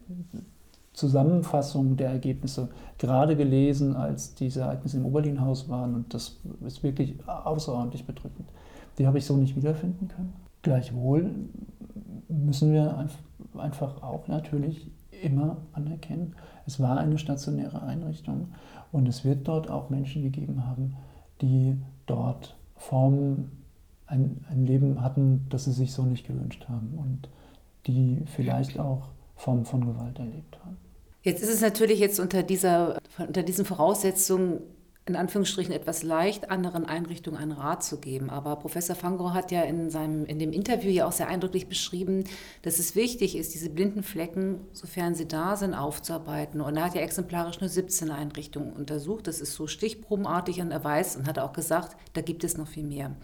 Zusammenfassung 0.94 1.98
der 1.98 2.10
Ergebnisse 2.10 2.70
gerade 2.98 3.36
gelesen, 3.36 3.96
als 3.96 4.36
diese 4.36 4.62
Ereignisse 4.62 4.98
im 4.98 5.06
Oberlinhaus 5.06 5.68
waren, 5.70 5.96
und 5.96 6.14
das 6.14 6.38
ist 6.66 6.84
wirklich 6.84 7.16
außerordentlich 7.28 8.06
bedrückend. 8.06 8.48
Die 8.98 9.08
habe 9.08 9.18
ich 9.18 9.26
so 9.26 9.36
nicht 9.36 9.56
wiederfinden 9.56 10.08
können. 10.08 10.34
Gleichwohl 10.62 11.32
müssen 12.30 12.72
wir 12.72 13.08
einfach 13.58 14.02
auch 14.02 14.28
natürlich 14.28 14.90
immer 15.22 15.58
anerkennen, 15.74 16.36
es 16.66 16.80
war 16.80 16.98
eine 16.98 17.18
stationäre 17.18 17.82
Einrichtung 17.84 18.48
und 18.96 19.10
es 19.10 19.26
wird 19.26 19.46
dort 19.48 19.70
auch 19.70 19.90
Menschen 19.90 20.24
gegeben 20.24 20.66
haben, 20.66 20.96
die 21.42 21.76
dort 22.06 22.56
Formen, 22.78 23.52
ein, 24.08 24.46
ein 24.50 24.66
Leben 24.66 25.02
hatten, 25.02 25.46
das 25.50 25.66
sie 25.66 25.74
sich 25.74 25.92
so 25.92 26.04
nicht 26.04 26.26
gewünscht 26.26 26.66
haben 26.70 26.94
und 26.96 27.28
die 27.88 28.22
vielleicht 28.26 28.80
auch 28.80 29.10
Formen 29.36 29.66
von 29.66 29.86
Gewalt 29.86 30.18
erlebt 30.18 30.58
haben. 30.64 30.78
Jetzt 31.24 31.44
ist 31.44 31.54
es 31.54 31.62
natürlich 31.62 32.00
jetzt 32.00 32.22
unter, 32.22 32.42
dieser, 32.42 32.98
unter 33.18 33.44
diesen 33.44 33.66
Voraussetzungen 33.66 34.62
in 35.08 35.16
Anführungsstrichen 35.16 35.72
etwas 35.72 36.02
leicht, 36.02 36.50
anderen 36.50 36.86
Einrichtungen 36.86 37.40
einen 37.40 37.52
Rat 37.52 37.84
zu 37.84 38.00
geben. 38.00 38.32
Aber 38.32 38.56
Professor 38.56 38.96
Fango 38.96 39.34
hat 39.34 39.52
ja 39.52 39.62
in, 39.62 39.92
seinem, 39.92 40.26
in 40.26 40.40
dem 40.40 40.52
Interview 40.52 40.90
ja 40.90 41.06
auch 41.06 41.12
sehr 41.12 41.28
eindrücklich 41.28 41.68
beschrieben, 41.68 42.24
dass 42.64 42.80
es 42.80 42.96
wichtig 42.96 43.38
ist, 43.38 43.54
diese 43.54 43.70
blinden 43.70 44.02
Flecken, 44.02 44.62
sofern 44.74 45.14
sie 45.14 45.28
da 45.28 45.58
sind, 45.58 45.76
aufzuarbeiten. 45.76 46.60
Und 46.60 46.76
er 46.78 46.86
hat 46.86 46.96
ja 46.96 47.02
exemplarisch 47.02 47.62
nur 47.62 47.70
17 47.70 48.10
Einrichtungen 48.10 48.74
untersucht. 48.74 49.28
Das 49.28 49.42
ist 49.42 49.54
so 49.54 49.68
stichprobenartig 49.68 50.60
und 50.60 50.72
er 50.72 50.84
weiß 50.84 51.18
und 51.18 51.28
hat 51.28 51.38
auch 51.38 51.54
gesagt, 51.54 51.96
da 52.14 52.22
gibt 52.22 52.44
es 52.44 52.58
noch 52.58 52.68
viel 52.68 52.84
mehr. 52.84 53.16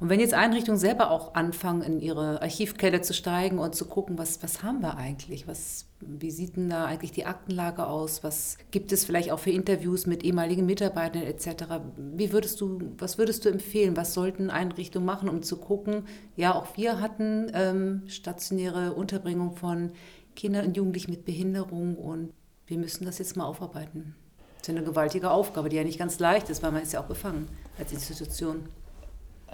Und 0.00 0.08
wenn 0.08 0.20
jetzt 0.20 0.34
Einrichtungen 0.34 0.78
selber 0.78 1.10
auch 1.10 1.34
anfangen, 1.34 1.82
in 1.82 2.00
ihre 2.00 2.42
Archivkelle 2.42 3.00
zu 3.00 3.14
steigen 3.14 3.58
und 3.58 3.74
zu 3.74 3.86
gucken, 3.86 4.18
was, 4.18 4.42
was 4.42 4.62
haben 4.62 4.80
wir 4.80 4.96
eigentlich, 4.96 5.46
was, 5.46 5.86
wie 6.00 6.30
sieht 6.30 6.56
denn 6.56 6.68
da 6.68 6.86
eigentlich 6.86 7.12
die 7.12 7.26
Aktenlage 7.26 7.86
aus, 7.86 8.24
was 8.24 8.58
gibt 8.70 8.92
es 8.92 9.04
vielleicht 9.04 9.30
auch 9.30 9.38
für 9.38 9.50
Interviews 9.50 10.06
mit 10.06 10.24
ehemaligen 10.24 10.66
Mitarbeitern 10.66 11.22
etc., 11.22 11.64
wie 11.96 12.32
würdest 12.32 12.60
du, 12.60 12.80
was 12.98 13.18
würdest 13.18 13.44
du 13.44 13.50
empfehlen, 13.50 13.96
was 13.96 14.14
sollten 14.14 14.50
Einrichtungen 14.50 15.06
machen, 15.06 15.28
um 15.28 15.42
zu 15.42 15.56
gucken, 15.56 16.06
ja, 16.36 16.54
auch 16.54 16.76
wir 16.76 17.00
hatten 17.00 17.50
ähm, 17.54 18.02
stationäre 18.08 18.92
Unterbringung 18.94 19.56
von 19.56 19.92
Kindern 20.34 20.66
und 20.66 20.76
Jugendlichen 20.76 21.12
mit 21.12 21.24
Behinderung 21.24 21.96
und 21.96 22.32
wir 22.66 22.78
müssen 22.78 23.04
das 23.04 23.18
jetzt 23.18 23.36
mal 23.36 23.44
aufarbeiten. 23.44 24.16
Das 24.58 24.68
ist 24.68 24.76
eine 24.76 24.84
gewaltige 24.84 25.30
Aufgabe, 25.30 25.68
die 25.68 25.76
ja 25.76 25.84
nicht 25.84 25.98
ganz 25.98 26.18
leicht 26.18 26.48
ist, 26.48 26.62
weil 26.62 26.72
man 26.72 26.82
ist 26.82 26.94
ja 26.94 27.00
auch 27.00 27.06
befangen 27.06 27.48
als 27.78 27.92
Institution. 27.92 28.68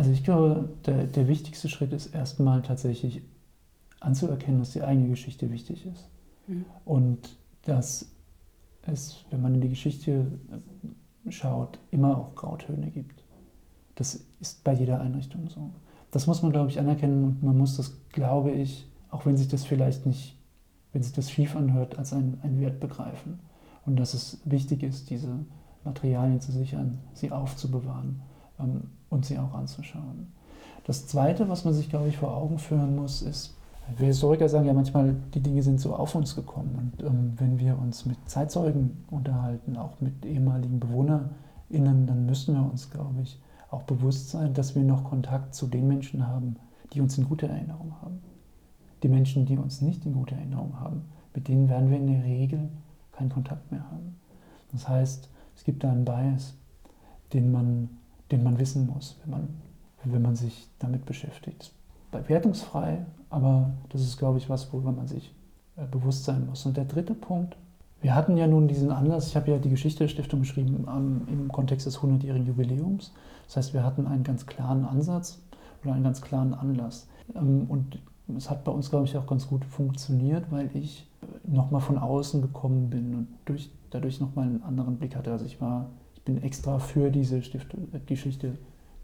Also 0.00 0.12
ich 0.12 0.24
glaube, 0.24 0.70
der, 0.86 1.04
der 1.04 1.28
wichtigste 1.28 1.68
Schritt 1.68 1.92
ist 1.92 2.14
erstmal 2.14 2.62
tatsächlich 2.62 3.20
anzuerkennen, 4.00 4.60
dass 4.60 4.70
die 4.70 4.80
eigene 4.80 5.10
Geschichte 5.10 5.50
wichtig 5.50 5.84
ist. 5.84 6.08
Mhm. 6.46 6.64
Und 6.86 7.36
dass 7.66 8.10
es, 8.86 9.26
wenn 9.30 9.42
man 9.42 9.54
in 9.56 9.60
die 9.60 9.68
Geschichte 9.68 10.38
äh, 11.26 11.30
schaut, 11.30 11.78
immer 11.90 12.16
auch 12.16 12.34
Grautöne 12.34 12.90
gibt. 12.90 13.22
Das 13.94 14.24
ist 14.40 14.64
bei 14.64 14.72
jeder 14.72 15.02
Einrichtung 15.02 15.50
so. 15.50 15.68
Das 16.12 16.26
muss 16.26 16.40
man, 16.40 16.50
glaube 16.50 16.70
ich, 16.70 16.78
anerkennen 16.78 17.22
und 17.22 17.42
man 17.42 17.58
muss 17.58 17.76
das, 17.76 18.00
glaube 18.08 18.52
ich, 18.52 18.88
auch 19.10 19.26
wenn 19.26 19.36
sich 19.36 19.48
das 19.48 19.66
vielleicht 19.66 20.06
nicht, 20.06 20.34
wenn 20.94 21.02
sich 21.02 21.12
das 21.12 21.30
schief 21.30 21.54
anhört, 21.56 21.98
als 21.98 22.14
einen 22.14 22.58
Wert 22.58 22.80
begreifen. 22.80 23.38
Und 23.84 23.96
dass 23.96 24.14
es 24.14 24.40
wichtig 24.46 24.82
ist, 24.82 25.10
diese 25.10 25.44
Materialien 25.84 26.40
zu 26.40 26.52
sichern, 26.52 27.00
sie 27.12 27.30
aufzubewahren 27.30 28.22
und 29.10 29.24
sie 29.24 29.38
auch 29.38 29.54
anzuschauen. 29.54 30.32
Das 30.86 31.06
Zweite, 31.06 31.48
was 31.48 31.64
man 31.64 31.74
sich, 31.74 31.90
glaube 31.90 32.08
ich, 32.08 32.16
vor 32.16 32.36
Augen 32.36 32.58
führen 32.58 32.96
muss, 32.96 33.22
ist, 33.22 33.54
wir 33.96 34.06
Historiker 34.06 34.48
sagen 34.48 34.66
ja 34.66 34.72
manchmal, 34.72 35.16
die 35.34 35.40
Dinge 35.40 35.62
sind 35.62 35.80
so 35.80 35.94
auf 35.94 36.14
uns 36.14 36.36
gekommen. 36.36 36.92
Und 36.96 37.06
ähm, 37.06 37.32
wenn 37.36 37.58
wir 37.58 37.78
uns 37.78 38.06
mit 38.06 38.16
Zeitzeugen 38.26 39.04
unterhalten, 39.10 39.76
auch 39.76 40.00
mit 40.00 40.24
ehemaligen 40.24 40.80
BewohnerInnen, 40.80 42.06
dann 42.06 42.26
müssen 42.26 42.54
wir 42.54 42.70
uns, 42.70 42.90
glaube 42.90 43.20
ich, 43.22 43.40
auch 43.70 43.82
bewusst 43.82 44.30
sein, 44.30 44.54
dass 44.54 44.74
wir 44.74 44.82
noch 44.82 45.04
Kontakt 45.04 45.54
zu 45.54 45.66
den 45.66 45.88
Menschen 45.88 46.26
haben, 46.26 46.56
die 46.92 47.00
uns 47.00 47.18
in 47.18 47.28
guter 47.28 47.48
Erinnerung 47.48 47.94
haben. 48.02 48.20
Die 49.02 49.08
Menschen, 49.08 49.46
die 49.46 49.56
uns 49.56 49.80
nicht 49.80 50.04
in 50.06 50.12
guter 50.12 50.36
Erinnerung 50.36 50.78
haben, 50.78 51.04
mit 51.34 51.48
denen 51.48 51.68
werden 51.68 51.90
wir 51.90 51.96
in 51.96 52.08
der 52.08 52.24
Regel 52.24 52.68
keinen 53.12 53.30
Kontakt 53.30 53.70
mehr 53.70 53.84
haben. 53.90 54.16
Das 54.72 54.88
heißt, 54.88 55.28
es 55.56 55.64
gibt 55.64 55.84
da 55.84 55.90
einen 55.90 56.04
Bias, 56.04 56.54
den 57.32 57.52
man 57.52 57.88
den 58.30 58.42
man 58.42 58.58
wissen 58.58 58.86
muss, 58.86 59.18
wenn 59.22 59.30
man, 59.30 59.48
wenn 60.04 60.22
man 60.22 60.36
sich 60.36 60.68
damit 60.78 61.04
beschäftigt. 61.04 61.72
Bewertungsfrei, 62.10 63.04
aber 63.28 63.70
das 63.90 64.02
ist, 64.02 64.18
glaube 64.18 64.38
ich, 64.38 64.48
was, 64.48 64.72
worüber 64.72 64.92
man 64.92 65.06
sich 65.06 65.32
äh, 65.76 65.86
bewusst 65.86 66.24
sein 66.24 66.46
muss. 66.46 66.66
Und 66.66 66.76
der 66.76 66.84
dritte 66.84 67.14
Punkt, 67.14 67.56
wir 68.02 68.14
hatten 68.14 68.36
ja 68.36 68.46
nun 68.46 68.66
diesen 68.66 68.90
Anlass, 68.90 69.28
ich 69.28 69.36
habe 69.36 69.50
ja 69.50 69.58
die 69.58 69.70
Geschichte 69.70 70.04
der 70.04 70.08
Stiftung 70.08 70.40
geschrieben 70.40 70.84
um, 70.84 71.28
im 71.28 71.48
Kontext 71.52 71.86
des 71.86 71.98
100-jährigen 71.98 72.46
Jubiläums. 72.46 73.12
Das 73.46 73.58
heißt, 73.58 73.74
wir 73.74 73.84
hatten 73.84 74.06
einen 74.06 74.24
ganz 74.24 74.46
klaren 74.46 74.84
Ansatz 74.84 75.40
oder 75.82 75.94
einen 75.94 76.04
ganz 76.04 76.20
klaren 76.22 76.54
Anlass. 76.54 77.08
Ähm, 77.34 77.66
und 77.68 78.00
es 78.36 78.50
hat 78.50 78.64
bei 78.64 78.72
uns, 78.72 78.90
glaube 78.90 79.06
ich, 79.06 79.16
auch 79.16 79.26
ganz 79.26 79.48
gut 79.48 79.64
funktioniert, 79.64 80.50
weil 80.50 80.70
ich 80.74 81.06
nochmal 81.44 81.80
von 81.80 81.98
außen 81.98 82.40
gekommen 82.42 82.90
bin 82.90 83.14
und 83.14 83.28
durch, 83.44 83.70
dadurch 83.90 84.20
nochmal 84.20 84.46
einen 84.46 84.62
anderen 84.62 84.96
Blick 84.96 85.16
hatte. 85.16 85.32
Also 85.32 85.44
ich 85.44 85.60
war 85.60 85.90
ich 86.20 86.24
bin 86.26 86.42
extra 86.42 86.78
für 86.78 87.10
diese 87.10 87.42
Stiftung, 87.42 87.88
Geschichte 88.04 88.58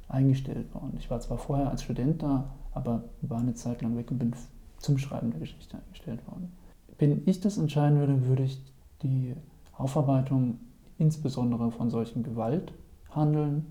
eingestellt 0.06 0.72
worden. 0.74 0.98
Ich 0.98 1.10
war 1.10 1.18
zwar 1.18 1.38
vorher 1.38 1.70
als 1.70 1.82
Student 1.82 2.22
da, 2.22 2.52
aber 2.72 3.04
war 3.22 3.40
eine 3.40 3.54
Zeit 3.54 3.80
lang 3.80 3.96
weg 3.96 4.10
und 4.10 4.18
bin 4.18 4.34
zum 4.78 4.98
Schreiben 4.98 5.30
der 5.30 5.40
Geschichte 5.40 5.78
eingestellt 5.78 6.26
worden. 6.26 6.52
Wenn 6.98 7.22
ich 7.24 7.40
das 7.40 7.56
entscheiden 7.56 7.98
würde, 7.98 8.26
würde 8.26 8.42
ich 8.42 8.60
die 9.02 9.34
Aufarbeitung 9.72 10.58
insbesondere 10.98 11.70
von 11.70 11.88
solchen 11.88 12.22
Gewalthandeln, 12.22 13.64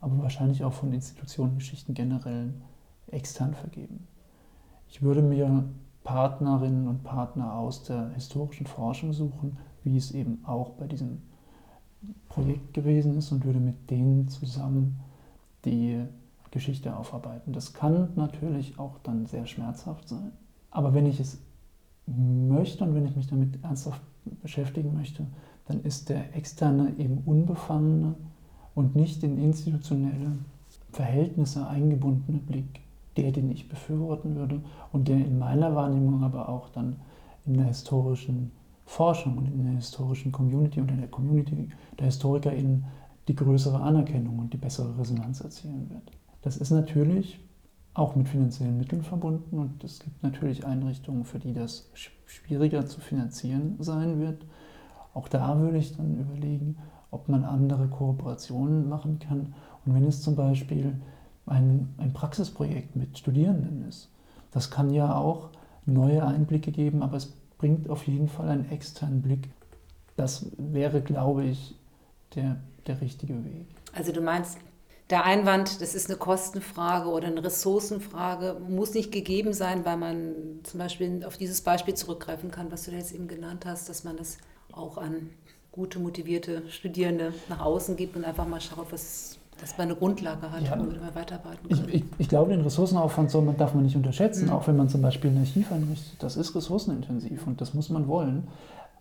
aber 0.00 0.22
wahrscheinlich 0.22 0.62
auch 0.62 0.74
von 0.74 0.92
Institutionengeschichten 0.92 1.92
generell 1.92 2.54
extern 3.08 3.54
vergeben. 3.54 4.06
Ich 4.88 5.02
würde 5.02 5.22
mir 5.22 5.64
Partnerinnen 6.04 6.86
und 6.86 7.02
Partner 7.02 7.54
aus 7.54 7.82
der 7.82 8.10
historischen 8.10 8.66
Forschung 8.66 9.12
suchen, 9.12 9.56
wie 9.82 9.96
es 9.96 10.12
eben 10.12 10.44
auch 10.44 10.70
bei 10.70 10.86
diesem 10.86 11.20
Projekt 12.28 12.74
gewesen 12.74 13.16
ist 13.16 13.32
und 13.32 13.44
würde 13.44 13.60
mit 13.60 13.90
denen 13.90 14.28
zusammen 14.28 15.00
die 15.64 16.00
Geschichte 16.50 16.96
aufarbeiten. 16.96 17.52
Das 17.52 17.72
kann 17.72 18.10
natürlich 18.16 18.78
auch 18.78 18.98
dann 19.02 19.26
sehr 19.26 19.46
schmerzhaft 19.46 20.08
sein. 20.08 20.32
Aber 20.70 20.94
wenn 20.94 21.06
ich 21.06 21.20
es 21.20 21.38
möchte 22.06 22.84
und 22.84 22.94
wenn 22.94 23.06
ich 23.06 23.16
mich 23.16 23.26
damit 23.26 23.62
ernsthaft 23.62 24.00
beschäftigen 24.42 24.94
möchte, 24.94 25.26
dann 25.66 25.80
ist 25.82 26.08
der 26.08 26.36
externe, 26.36 26.94
eben 26.98 27.22
unbefangene 27.24 28.14
und 28.74 28.94
nicht 28.94 29.22
in 29.22 29.38
institutionelle 29.38 30.32
Verhältnisse 30.92 31.66
eingebundene 31.66 32.38
Blick 32.38 32.80
der, 33.16 33.32
den 33.32 33.50
ich 33.50 33.68
befürworten 33.68 34.34
würde 34.34 34.60
und 34.92 35.08
der 35.08 35.16
in 35.16 35.38
meiner 35.38 35.74
Wahrnehmung 35.74 36.22
aber 36.24 36.48
auch 36.48 36.68
dann 36.68 36.96
in 37.46 37.54
der 37.54 37.66
historischen 37.66 38.50
Forschung 38.84 39.38
und 39.38 39.46
in 39.46 39.64
der 39.64 39.74
historischen 39.74 40.32
Community 40.32 40.80
und 40.80 40.90
in 40.90 40.98
der 40.98 41.08
Community 41.08 41.68
der 41.98 42.06
HistorikerInnen 42.06 42.84
die 43.28 43.34
größere 43.34 43.80
Anerkennung 43.80 44.38
und 44.38 44.52
die 44.52 44.58
bessere 44.58 44.98
Resonanz 44.98 45.40
erzielen 45.40 45.88
wird. 45.90 46.12
Das 46.42 46.56
ist 46.56 46.70
natürlich 46.70 47.40
auch 47.94 48.16
mit 48.16 48.28
finanziellen 48.28 48.76
Mitteln 48.76 49.02
verbunden 49.02 49.58
und 49.58 49.82
es 49.84 50.00
gibt 50.00 50.22
natürlich 50.22 50.66
Einrichtungen, 50.66 51.24
für 51.24 51.38
die 51.38 51.54
das 51.54 51.90
schwieriger 52.26 52.86
zu 52.86 53.00
finanzieren 53.00 53.76
sein 53.78 54.20
wird. 54.20 54.44
Auch 55.14 55.28
da 55.28 55.58
würde 55.60 55.78
ich 55.78 55.96
dann 55.96 56.18
überlegen, 56.18 56.76
ob 57.10 57.28
man 57.28 57.44
andere 57.44 57.86
Kooperationen 57.88 58.88
machen 58.88 59.20
kann. 59.20 59.54
Und 59.86 59.94
wenn 59.94 60.04
es 60.04 60.22
zum 60.22 60.34
Beispiel 60.34 61.00
ein, 61.46 61.94
ein 61.98 62.12
Praxisprojekt 62.12 62.96
mit 62.96 63.16
Studierenden 63.16 63.86
ist, 63.88 64.10
das 64.50 64.70
kann 64.70 64.90
ja 64.90 65.14
auch 65.14 65.50
neue 65.86 66.26
Einblicke 66.26 66.72
geben, 66.72 67.02
aber 67.02 67.16
es 67.16 67.36
bringt 67.64 67.88
auf 67.88 68.06
jeden 68.06 68.28
Fall 68.28 68.50
einen 68.50 68.70
externen 68.70 69.22
Blick. 69.22 69.48
Das 70.18 70.44
wäre, 70.58 71.00
glaube 71.00 71.44
ich, 71.44 71.74
der, 72.34 72.60
der 72.86 73.00
richtige 73.00 73.42
Weg. 73.42 73.64
Also 73.94 74.12
du 74.12 74.20
meinst, 74.20 74.58
der 75.08 75.24
Einwand, 75.24 75.80
das 75.80 75.94
ist 75.94 76.10
eine 76.10 76.18
Kostenfrage 76.18 77.08
oder 77.08 77.28
eine 77.28 77.42
Ressourcenfrage, 77.42 78.60
muss 78.68 78.92
nicht 78.92 79.12
gegeben 79.12 79.54
sein, 79.54 79.86
weil 79.86 79.96
man 79.96 80.34
zum 80.62 80.76
Beispiel 80.76 81.24
auf 81.24 81.38
dieses 81.38 81.62
Beispiel 81.62 81.94
zurückgreifen 81.94 82.50
kann, 82.50 82.70
was 82.70 82.84
du 82.84 82.90
jetzt 82.90 83.14
eben 83.14 83.28
genannt 83.28 83.64
hast, 83.64 83.88
dass 83.88 84.04
man 84.04 84.18
das 84.18 84.36
auch 84.70 84.98
an 84.98 85.30
gute, 85.72 85.98
motivierte 86.00 86.68
Studierende 86.68 87.32
nach 87.48 87.60
außen 87.60 87.96
gibt 87.96 88.14
und 88.14 88.26
einfach 88.26 88.46
mal 88.46 88.60
schaut, 88.60 88.92
was, 88.92 89.38
dass 89.60 89.78
man 89.78 89.88
eine 89.88 89.96
Grundlage 89.96 90.50
hat, 90.50 90.62
ja, 90.62 90.78
womit 90.78 91.00
man 91.00 91.14
weiterarbeiten 91.14 91.68
kann. 91.68 91.88
Ich, 91.88 91.94
ich, 91.94 92.04
ich, 92.18 92.28
glaube, 92.28 92.50
den 92.50 92.60
Ressourcenaufwand 92.60 93.30
soll 93.30 93.42
man, 93.42 93.56
darf 93.56 93.74
man 93.74 93.84
nicht 93.84 93.96
unterschätzen, 93.96 94.46
mhm. 94.46 94.52
auch 94.52 94.66
wenn 94.66 94.76
man 94.76 94.88
zum 94.88 95.02
Beispiel 95.02 95.30
ein 95.30 95.38
Archiv 95.38 95.70
einrichtet. 95.72 96.22
Das 96.22 96.36
ist 96.36 96.54
ressourcenintensiv 96.54 97.46
und 97.46 97.60
das 97.60 97.74
muss 97.74 97.88
man 97.90 98.08
wollen. 98.08 98.48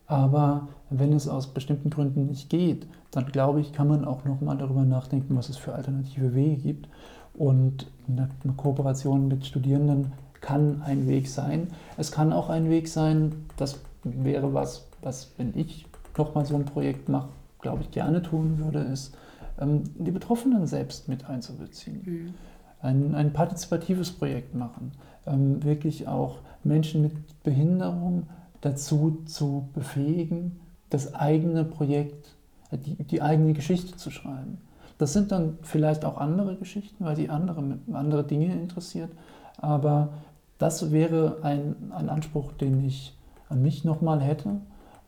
Aber 0.06 0.68
wenn 0.90 1.14
es 1.14 1.28
aus 1.28 1.48
bestimmten 1.48 1.90
Gründen 1.90 2.28
nicht 2.28 2.50
geht, 2.50 2.88
dann 3.12 3.26
glaube 3.28 3.62
ich, 3.62 3.74
kann 3.74 3.88
man 3.88 4.06
auch 4.06 4.26
nochmal 4.26 4.58
darüber 4.58 4.84
nachdenken, 4.84 5.36
was 5.36 5.50
es 5.50 5.58
für 5.58 5.74
alternative 5.74 6.36
Wege 6.36 6.62
gibt. 6.62 6.90
Und 7.34 7.88
eine, 8.08 8.30
Kooperation 8.58 9.28
mit 9.28 9.46
Studierenden 9.46 10.12
kann 10.42 10.82
ein 10.84 11.08
Weg 11.08 11.30
sein. 11.30 11.70
Es 11.98 12.12
kann 12.12 12.34
auch 12.34 12.50
ein 12.50 12.70
Weg 12.70 12.90
sein, 12.90 13.46
das 13.58 13.80
wäre 14.04 14.54
was, 14.54 14.88
was, 15.02 15.32
wenn 15.38 15.58
ich 15.58 15.88
nochmal 16.18 16.46
so 16.46 16.56
ein 16.56 16.66
Projekt 16.66 17.10
mache, 17.10 17.30
glaube 17.62 17.82
ich, 17.82 17.92
gerne 17.92 18.22
tun 18.22 18.60
würde, 18.60 18.80
ist, 18.80 19.16
die 19.60 20.12
Betroffenen 20.12 20.66
selbst 20.68 21.08
mit 21.08 21.30
einzubeziehen. 21.30 22.02
Mhm. 22.06 22.34
Ein, 22.82 23.16
ein 23.16 23.34
partizipatives 23.34 24.12
Projekt 24.12 24.56
machen. 24.56 24.92
Ähm, 25.26 25.64
wirklich 25.64 26.08
auch 26.08 26.40
Menschen 26.64 27.02
mit 27.02 27.44
Behinderung 27.44 28.28
dazu 28.62 29.22
zu 29.26 29.70
befähigen, 29.74 30.60
das 30.90 31.14
eigene 31.14 31.64
Projekt, 31.66 32.36
äh, 32.72 32.78
die, 32.78 32.96
die 33.04 33.22
eigene 33.22 33.54
Geschichte 33.54 33.96
zu 33.96 34.12
schreiben. 34.12 34.58
Das 34.98 35.14
sind 35.14 35.32
dann 35.32 35.58
vielleicht 35.62 36.06
auch 36.06 36.18
andere 36.18 36.56
Geschichten, 36.56 37.04
weil 37.04 37.16
sie 37.16 37.30
andere, 37.30 37.78
andere 37.92 38.24
Dinge 38.24 38.54
interessiert. 38.54 39.12
Aber 39.58 40.14
das 40.58 40.92
wäre 40.92 41.40
ein, 41.42 41.92
ein 41.92 42.10
Anspruch, 42.10 42.52
den 42.54 42.86
ich 42.86 43.18
an 43.50 43.62
mich 43.62 43.84
nochmal 43.84 44.22
hätte 44.22 44.62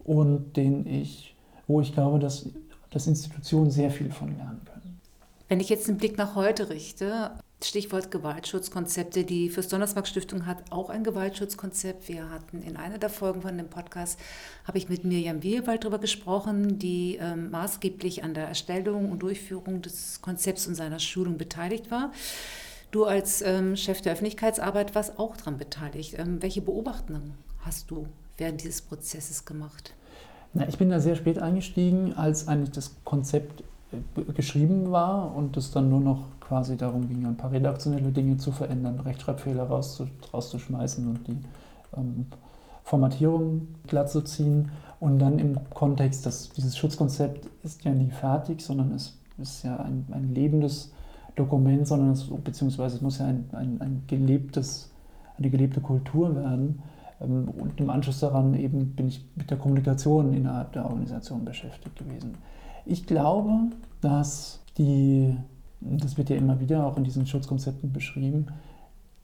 und 0.04 0.58
den 0.58 0.86
ich, 0.86 1.36
wo 1.68 1.82
ich 1.82 1.94
glaube, 1.94 2.20
dass, 2.20 2.50
dass 2.96 3.08
Institutionen 3.08 3.70
sehr 3.70 3.92
viel 3.92 4.10
von 4.10 4.36
lernen 4.38 4.62
können. 4.64 5.02
Wenn 5.50 5.60
ich 5.60 5.68
jetzt 5.68 5.90
einen 5.90 5.98
Blick 5.98 6.18
nach 6.18 6.34
heute 6.34 6.70
richte, 6.70 7.32
Stichwort 7.62 8.10
Gewaltschutzkonzepte. 8.10 9.24
Die 9.24 9.50
Fürst-Donnersmarck 9.50 10.08
Stiftung 10.08 10.46
hat 10.46 10.72
auch 10.72 10.90
ein 10.90 11.04
Gewaltschutzkonzept. 11.04 12.08
Wir 12.08 12.30
hatten 12.30 12.62
in 12.62 12.78
einer 12.78 12.98
der 12.98 13.10
Folgen 13.10 13.42
von 13.42 13.58
dem 13.58 13.68
Podcast, 13.68 14.18
habe 14.66 14.78
ich 14.78 14.88
mit 14.88 15.04
Mirjam 15.04 15.44
Wiewald 15.44 15.84
darüber 15.84 16.00
gesprochen, 16.00 16.80
die 16.80 17.18
ähm, 17.20 17.52
maßgeblich 17.52 18.24
an 18.24 18.34
der 18.34 18.48
Erstellung 18.48 19.12
und 19.12 19.20
Durchführung 19.20 19.82
des 19.82 20.22
Konzepts 20.22 20.66
und 20.66 20.76
seiner 20.76 21.00
Schulung 21.00 21.38
beteiligt 21.38 21.92
war. 21.92 22.14
Du 22.92 23.04
als 23.04 23.42
ähm, 23.42 23.76
Chef 23.76 24.02
der 24.02 24.14
Öffentlichkeitsarbeit 24.14 24.96
warst 24.96 25.20
auch 25.20 25.36
daran 25.36 25.58
beteiligt. 25.58 26.16
Ähm, 26.18 26.42
welche 26.42 26.62
Beobachtungen 26.62 27.34
hast 27.60 27.92
du 27.92 28.08
während 28.38 28.62
dieses 28.62 28.82
Prozesses 28.82 29.44
gemacht? 29.44 29.94
Na, 30.56 30.66
ich 30.70 30.78
bin 30.78 30.90
da 30.90 31.02
sehr 31.02 31.18
spät 31.18 31.38
eingestiegen, 31.38 32.14
als 32.14 32.48
eigentlich 32.48 32.72
das 32.72 32.96
Konzept 33.04 33.62
äh, 33.92 34.24
geschrieben 34.34 34.90
war 34.90 35.36
und 35.36 35.58
es 35.58 35.72
dann 35.72 35.90
nur 35.90 36.00
noch 36.00 36.24
quasi 36.40 36.78
darum 36.78 37.10
ging, 37.10 37.26
ein 37.26 37.36
paar 37.36 37.52
redaktionelle 37.52 38.12
Dinge 38.12 38.38
zu 38.38 38.54
verändern, 38.54 39.02
Rechtschreibfehler 39.02 39.64
rauszuschmeißen 39.64 41.08
und 41.08 41.28
die 41.28 41.38
ähm, 41.98 42.28
Formatierung 42.84 43.68
glatt 43.86 44.10
zu 44.10 44.22
ziehen. 44.22 44.72
Und 45.02 45.20
dann 45.20 45.40
im 45.40 45.58
Kontext, 45.72 46.26
dass 46.26 46.50
dieses 46.52 46.78
Schutzkonzept 46.78 47.50
ist 47.64 47.84
ja 47.84 47.92
nie 47.92 48.10
fertig, 48.10 48.62
sondern 48.62 48.94
es 48.94 49.18
ist 49.38 49.64
ja 49.64 49.76
ein, 49.76 50.06
ein 50.12 50.34
lebendes 50.34 50.94
Dokument, 51.36 51.86
sondern 51.86 52.12
es, 52.12 52.28
beziehungsweise 52.44 52.96
es 52.96 53.02
muss 53.02 53.20
ja 53.20 53.26
ein, 53.26 53.50
ein, 53.52 53.82
ein 53.82 54.04
gelebtes, 54.08 54.90
eine 55.38 55.50
gelebte 55.50 55.82
Kultur 55.82 56.34
werden. 56.34 56.82
Ähm, 57.22 57.50
und 57.50 57.80
im 57.80 57.90
Anschluss 57.90 58.20
daran 58.20 58.54
eben 58.54 58.96
bin 58.96 59.08
ich 59.08 59.26
mit 59.36 59.50
der 59.50 59.58
Kommunikation 59.58 60.34
innerhalb 60.34 60.74
der 60.74 60.86
Organisation 60.86 61.46
beschäftigt 61.46 61.98
gewesen. 61.98 62.36
Ich 62.86 63.06
glaube, 63.06 63.52
dass 64.02 64.62
die 64.78 65.36
das 65.86 66.18
wird 66.18 66.30
ja 66.30 66.36
immer 66.36 66.60
wieder 66.60 66.86
auch 66.86 66.98
in 66.98 67.04
diesen 67.04 67.28
Schutzkonzepten 67.28 67.92
beschrieben, 67.92 68.48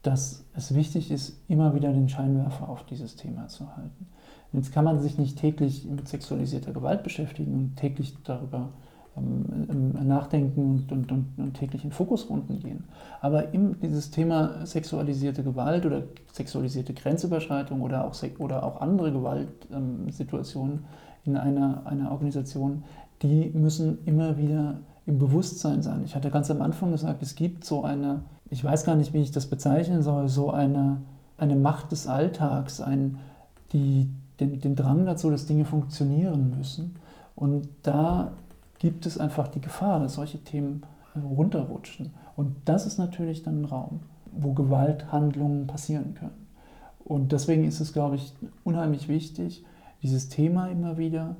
dass 0.03 0.45
es 0.53 0.73
wichtig 0.73 1.11
ist, 1.11 1.37
immer 1.47 1.75
wieder 1.75 1.91
den 1.91 2.09
Scheinwerfer 2.09 2.69
auf 2.69 2.85
dieses 2.85 3.15
Thema 3.15 3.47
zu 3.47 3.75
halten. 3.75 4.07
Jetzt 4.51 4.71
kann 4.71 4.85
man 4.85 4.99
sich 4.99 5.17
nicht 5.17 5.37
täglich 5.37 5.85
mit 5.85 6.07
sexualisierter 6.07 6.73
Gewalt 6.73 7.03
beschäftigen 7.03 7.53
und 7.53 7.75
täglich 7.77 8.15
darüber 8.23 8.69
nachdenken 9.15 10.71
und, 10.71 10.91
und, 10.91 11.11
und, 11.11 11.25
und, 11.37 11.53
täglich 11.53 11.83
in 11.83 11.91
Fokusrunden 11.91 12.59
gehen. 12.59 12.85
Aber 13.19 13.53
im, 13.53 13.79
dieses 13.81 14.09
Thema 14.09 14.65
sexualisierte 14.65 15.43
Gewalt 15.43 15.85
oder 15.85 16.03
sexualisierte 16.31 16.93
Grenzüberschreitung 16.93 17.81
oder 17.81 18.05
auch, 18.05 18.15
oder 18.39 18.63
auch 18.63 18.79
andere 18.79 19.11
Gewaltsituationen 19.11 20.77
ähm, 20.77 20.85
in 21.25 21.37
einer, 21.37 21.85
einer 21.85 22.11
Organisation, 22.11 22.83
die 23.21 23.51
müssen 23.53 23.99
immer 24.05 24.37
wieder 24.37 24.79
im 25.05 25.19
Bewusstsein 25.19 25.81
sein. 25.81 26.03
Ich 26.05 26.15
hatte 26.15 26.31
ganz 26.31 26.49
am 26.49 26.61
Anfang 26.61 26.91
gesagt, 26.91 27.21
es 27.21 27.35
gibt 27.35 27.65
so 27.65 27.83
eine, 27.83 28.21
ich 28.49 28.63
weiß 28.63 28.85
gar 28.85 28.95
nicht, 28.95 29.13
wie 29.13 29.21
ich 29.21 29.31
das 29.31 29.47
bezeichnen 29.47 30.03
soll, 30.03 30.29
so 30.29 30.51
eine, 30.51 31.01
eine 31.37 31.55
Macht 31.55 31.91
des 31.91 32.07
Alltags, 32.07 32.79
ein, 32.79 33.17
die, 33.73 34.09
den, 34.39 34.61
den 34.61 34.75
Drang 34.75 35.05
dazu, 35.05 35.29
dass 35.29 35.47
Dinge 35.47 35.65
funktionieren 35.65 36.55
müssen. 36.57 36.95
Und 37.35 37.67
da 37.83 38.31
gibt 38.81 39.05
es 39.05 39.19
einfach 39.19 39.47
die 39.47 39.61
Gefahr, 39.61 39.99
dass 39.99 40.15
solche 40.15 40.43
Themen 40.43 40.81
runterrutschen. 41.15 42.15
Und 42.35 42.55
das 42.65 42.87
ist 42.87 42.97
natürlich 42.97 43.43
dann 43.43 43.61
ein 43.61 43.65
Raum, 43.65 43.99
wo 44.31 44.53
Gewalthandlungen 44.53 45.67
passieren 45.67 46.15
können. 46.15 46.47
Und 47.05 47.31
deswegen 47.31 47.63
ist 47.63 47.79
es, 47.79 47.93
glaube 47.93 48.15
ich, 48.15 48.33
unheimlich 48.63 49.07
wichtig, 49.07 49.63
dieses 50.01 50.29
Thema 50.29 50.65
immer 50.65 50.97
wieder 50.97 51.35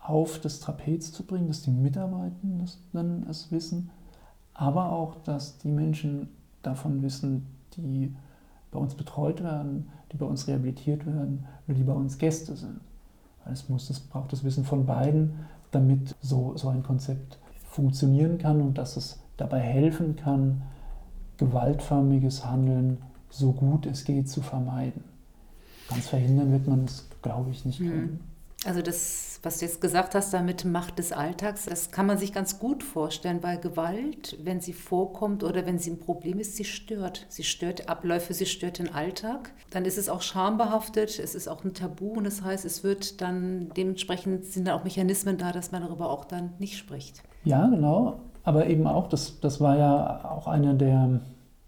auf 0.00 0.40
das 0.40 0.58
Trapez 0.58 1.12
zu 1.12 1.24
bringen, 1.24 1.46
dass 1.46 1.62
die 1.62 1.70
Mitarbeitenden 1.70 3.26
es 3.30 3.52
wissen, 3.52 3.90
aber 4.52 4.90
auch, 4.90 5.22
dass 5.22 5.58
die 5.58 5.70
Menschen 5.70 6.30
davon 6.62 7.00
wissen, 7.02 7.46
die 7.76 8.12
bei 8.72 8.80
uns 8.80 8.96
betreut 8.96 9.40
werden, 9.40 9.88
die 10.10 10.16
bei 10.16 10.26
uns 10.26 10.48
rehabilitiert 10.48 11.06
werden 11.06 11.46
oder 11.68 11.76
die 11.76 11.84
bei 11.84 11.92
uns 11.92 12.18
Gäste 12.18 12.56
sind. 12.56 12.80
Es, 13.48 13.68
muss, 13.68 13.88
es 13.88 14.00
braucht 14.00 14.32
das 14.32 14.42
Wissen 14.42 14.64
von 14.64 14.84
beiden, 14.84 15.46
damit 15.70 16.14
so, 16.20 16.56
so 16.56 16.68
ein 16.68 16.82
Konzept 16.82 17.38
funktionieren 17.68 18.38
kann 18.38 18.60
und 18.60 18.78
dass 18.78 18.96
es 18.96 19.20
dabei 19.36 19.60
helfen 19.60 20.16
kann, 20.16 20.62
gewaltförmiges 21.38 22.44
Handeln 22.44 22.98
so 23.30 23.52
gut 23.52 23.86
es 23.86 24.04
geht 24.04 24.28
zu 24.28 24.42
vermeiden. 24.42 25.04
Ganz 25.88 26.08
verhindern 26.08 26.52
wird 26.52 26.66
man 26.66 26.84
es, 26.84 27.08
glaube 27.22 27.50
ich, 27.50 27.64
nicht 27.64 27.80
mhm. 27.80 27.88
können. 27.88 28.20
Also 28.64 28.82
das 28.82 29.29
was 29.42 29.58
du 29.58 29.64
jetzt 29.64 29.80
gesagt 29.80 30.14
hast, 30.14 30.34
damit 30.34 30.64
Macht 30.64 30.98
des 30.98 31.12
Alltags, 31.12 31.64
das 31.64 31.90
kann 31.90 32.06
man 32.06 32.18
sich 32.18 32.32
ganz 32.32 32.58
gut 32.58 32.82
vorstellen, 32.82 33.42
weil 33.42 33.58
Gewalt, 33.58 34.36
wenn 34.42 34.60
sie 34.60 34.72
vorkommt 34.72 35.42
oder 35.42 35.64
wenn 35.64 35.78
sie 35.78 35.92
ein 35.92 35.98
Problem 35.98 36.38
ist, 36.38 36.56
sie 36.56 36.64
stört. 36.64 37.26
Sie 37.28 37.44
stört 37.44 37.88
Abläufe, 37.88 38.34
sie 38.34 38.46
stört 38.46 38.78
den 38.78 38.92
Alltag. 38.92 39.52
Dann 39.70 39.84
ist 39.84 39.96
es 39.96 40.08
auch 40.08 40.20
schambehaftet, 40.20 41.18
es 41.18 41.34
ist 41.34 41.48
auch 41.48 41.64
ein 41.64 41.72
Tabu 41.72 42.12
und 42.12 42.24
das 42.24 42.42
heißt, 42.42 42.64
es 42.64 42.84
wird 42.84 43.20
dann 43.20 43.70
dementsprechend 43.76 44.44
sind 44.44 44.68
da 44.68 44.74
auch 44.74 44.84
Mechanismen 44.84 45.38
da, 45.38 45.52
dass 45.52 45.72
man 45.72 45.82
darüber 45.82 46.10
auch 46.10 46.26
dann 46.26 46.50
nicht 46.58 46.76
spricht. 46.76 47.22
Ja, 47.44 47.66
genau. 47.66 48.20
Aber 48.44 48.66
eben 48.66 48.86
auch, 48.86 49.08
das, 49.08 49.40
das 49.40 49.60
war 49.60 49.76
ja 49.76 50.30
auch 50.30 50.46
einer 50.46 50.74
der, 50.74 51.20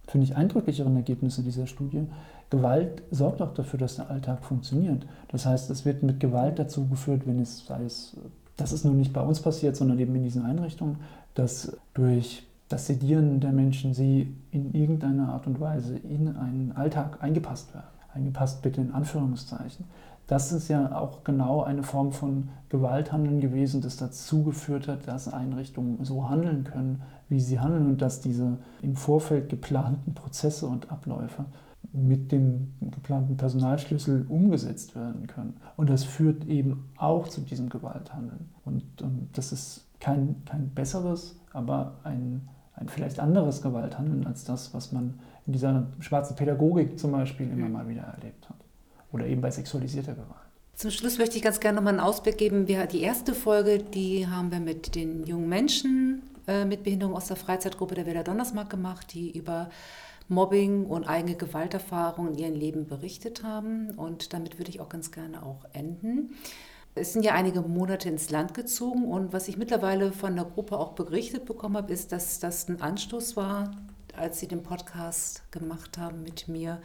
finde 0.06 0.26
ich, 0.26 0.36
eindrücklicheren 0.36 0.96
Ergebnisse 0.96 1.42
dieser 1.42 1.66
Studie. 1.66 2.06
Gewalt 2.52 3.02
sorgt 3.10 3.40
auch 3.40 3.54
dafür, 3.54 3.78
dass 3.78 3.96
der 3.96 4.10
Alltag 4.10 4.44
funktioniert. 4.44 5.06
Das 5.28 5.46
heißt, 5.46 5.70
es 5.70 5.86
wird 5.86 6.02
mit 6.02 6.20
Gewalt 6.20 6.58
dazu 6.58 6.86
geführt, 6.86 7.22
wenn 7.24 7.40
es, 7.40 7.64
sei 7.66 7.82
es, 7.82 8.14
das 8.58 8.74
ist 8.74 8.84
nun 8.84 8.98
nicht 8.98 9.14
bei 9.14 9.22
uns 9.22 9.40
passiert, 9.40 9.74
sondern 9.74 9.98
eben 9.98 10.14
in 10.14 10.22
diesen 10.22 10.44
Einrichtungen, 10.44 10.98
dass 11.32 11.74
durch 11.94 12.46
das 12.68 12.86
Sedieren 12.88 13.40
der 13.40 13.52
Menschen 13.52 13.94
sie 13.94 14.36
in 14.50 14.74
irgendeiner 14.74 15.30
Art 15.30 15.46
und 15.46 15.60
Weise 15.60 15.96
in 15.96 16.36
einen 16.36 16.72
Alltag 16.72 17.22
eingepasst 17.22 17.72
werden. 17.72 17.86
Eingepasst 18.12 18.60
bitte 18.60 18.82
in 18.82 18.92
Anführungszeichen. 18.92 19.86
Das 20.26 20.52
ist 20.52 20.68
ja 20.68 20.94
auch 20.94 21.24
genau 21.24 21.62
eine 21.62 21.82
Form 21.82 22.12
von 22.12 22.50
Gewalthandeln 22.68 23.40
gewesen, 23.40 23.80
das 23.80 23.96
dazu 23.96 24.44
geführt 24.44 24.88
hat, 24.88 25.08
dass 25.08 25.32
Einrichtungen 25.32 26.04
so 26.04 26.28
handeln 26.28 26.64
können, 26.64 27.00
wie 27.30 27.40
sie 27.40 27.60
handeln 27.60 27.86
und 27.86 28.02
dass 28.02 28.20
diese 28.20 28.58
im 28.82 28.94
Vorfeld 28.94 29.48
geplanten 29.48 30.12
Prozesse 30.12 30.66
und 30.66 30.92
Abläufe 30.92 31.46
mit 31.92 32.32
dem 32.32 32.72
geplanten 32.80 33.36
Personalschlüssel 33.36 34.26
umgesetzt 34.28 34.94
werden 34.94 35.26
können. 35.26 35.56
Und 35.76 35.90
das 35.90 36.04
führt 36.04 36.46
eben 36.46 36.90
auch 36.96 37.28
zu 37.28 37.40
diesem 37.42 37.68
Gewalthandeln. 37.68 38.48
Und, 38.64 39.02
und 39.02 39.28
das 39.34 39.52
ist 39.52 39.86
kein, 40.00 40.36
kein 40.44 40.70
besseres, 40.70 41.36
aber 41.52 41.98
ein, 42.04 42.48
ein 42.74 42.88
vielleicht 42.88 43.20
anderes 43.20 43.62
Gewalthandeln 43.62 44.26
als 44.26 44.44
das, 44.44 44.72
was 44.72 44.92
man 44.92 45.18
in 45.46 45.52
dieser 45.52 45.86
schwarzen 46.00 46.36
Pädagogik 46.36 46.98
zum 46.98 47.12
Beispiel 47.12 47.50
immer 47.50 47.68
mal 47.68 47.88
wieder 47.88 48.02
erlebt 48.02 48.48
hat. 48.48 48.56
Oder 49.12 49.26
eben 49.26 49.40
bei 49.40 49.50
sexualisierter 49.50 50.12
Gewalt. 50.12 50.28
Zum 50.74 50.90
Schluss 50.90 51.18
möchte 51.18 51.36
ich 51.36 51.42
ganz 51.42 51.60
gerne 51.60 51.76
nochmal 51.76 51.92
einen 51.92 52.00
Ausblick 52.00 52.38
geben. 52.38 52.66
Wir, 52.66 52.86
die 52.86 53.02
erste 53.02 53.34
Folge, 53.34 53.78
die 53.78 54.26
haben 54.26 54.50
wir 54.50 54.60
mit 54.60 54.94
den 54.94 55.24
jungen 55.24 55.48
Menschen 55.48 56.22
äh, 56.46 56.64
mit 56.64 56.82
Behinderung 56.82 57.14
aus 57.14 57.28
der 57.28 57.36
Freizeitgruppe 57.36 57.94
der 57.94 58.06
Wälder 58.06 58.24
Donnersmark 58.24 58.70
gemacht, 58.70 59.12
die 59.14 59.36
über 59.36 59.68
Mobbing 60.28 60.86
und 60.86 61.04
eigene 61.04 61.36
Gewalterfahrungen 61.36 62.34
in 62.34 62.38
ihrem 62.38 62.54
Leben 62.54 62.86
berichtet 62.86 63.42
haben. 63.42 63.90
Und 63.90 64.32
damit 64.32 64.58
würde 64.58 64.70
ich 64.70 64.80
auch 64.80 64.88
ganz 64.88 65.12
gerne 65.12 65.42
auch 65.42 65.64
enden. 65.72 66.34
Es 66.94 67.14
sind 67.14 67.24
ja 67.24 67.32
einige 67.32 67.62
Monate 67.62 68.10
ins 68.10 68.28
Land 68.28 68.52
gezogen 68.52 69.10
und 69.10 69.32
was 69.32 69.48
ich 69.48 69.56
mittlerweile 69.56 70.12
von 70.12 70.36
der 70.36 70.44
Gruppe 70.44 70.78
auch 70.78 70.92
berichtet 70.92 71.46
bekommen 71.46 71.78
habe, 71.78 71.90
ist, 71.90 72.12
dass 72.12 72.38
das 72.38 72.68
ein 72.68 72.82
Anstoß 72.82 73.34
war, 73.34 73.70
als 74.14 74.40
sie 74.40 74.46
den 74.46 74.62
Podcast 74.62 75.50
gemacht 75.50 75.96
haben 75.96 76.22
mit 76.22 76.48
mir 76.48 76.82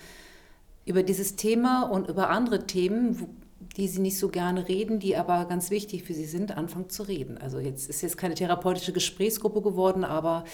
über 0.86 1.04
dieses 1.04 1.36
Thema 1.36 1.84
und 1.84 2.08
über 2.08 2.30
andere 2.30 2.66
Themen, 2.66 3.38
die 3.76 3.88
sie 3.88 4.02
nicht 4.02 4.18
so 4.18 4.30
gerne 4.30 4.68
reden, 4.68 5.00
die 5.00 5.16
aber 5.16 5.46
ganz 5.46 5.70
wichtig 5.70 6.04
für 6.04 6.14
sie 6.14 6.26
sind, 6.26 6.56
anfangen 6.58 6.90
zu 6.90 7.04
reden. 7.04 7.38
Also 7.38 7.60
jetzt 7.60 7.90
ist 7.90 8.02
jetzt 8.02 8.18
keine 8.18 8.34
therapeutische 8.34 8.94
Gesprächsgruppe 8.94 9.62
geworden, 9.62 10.04
aber 10.04 10.46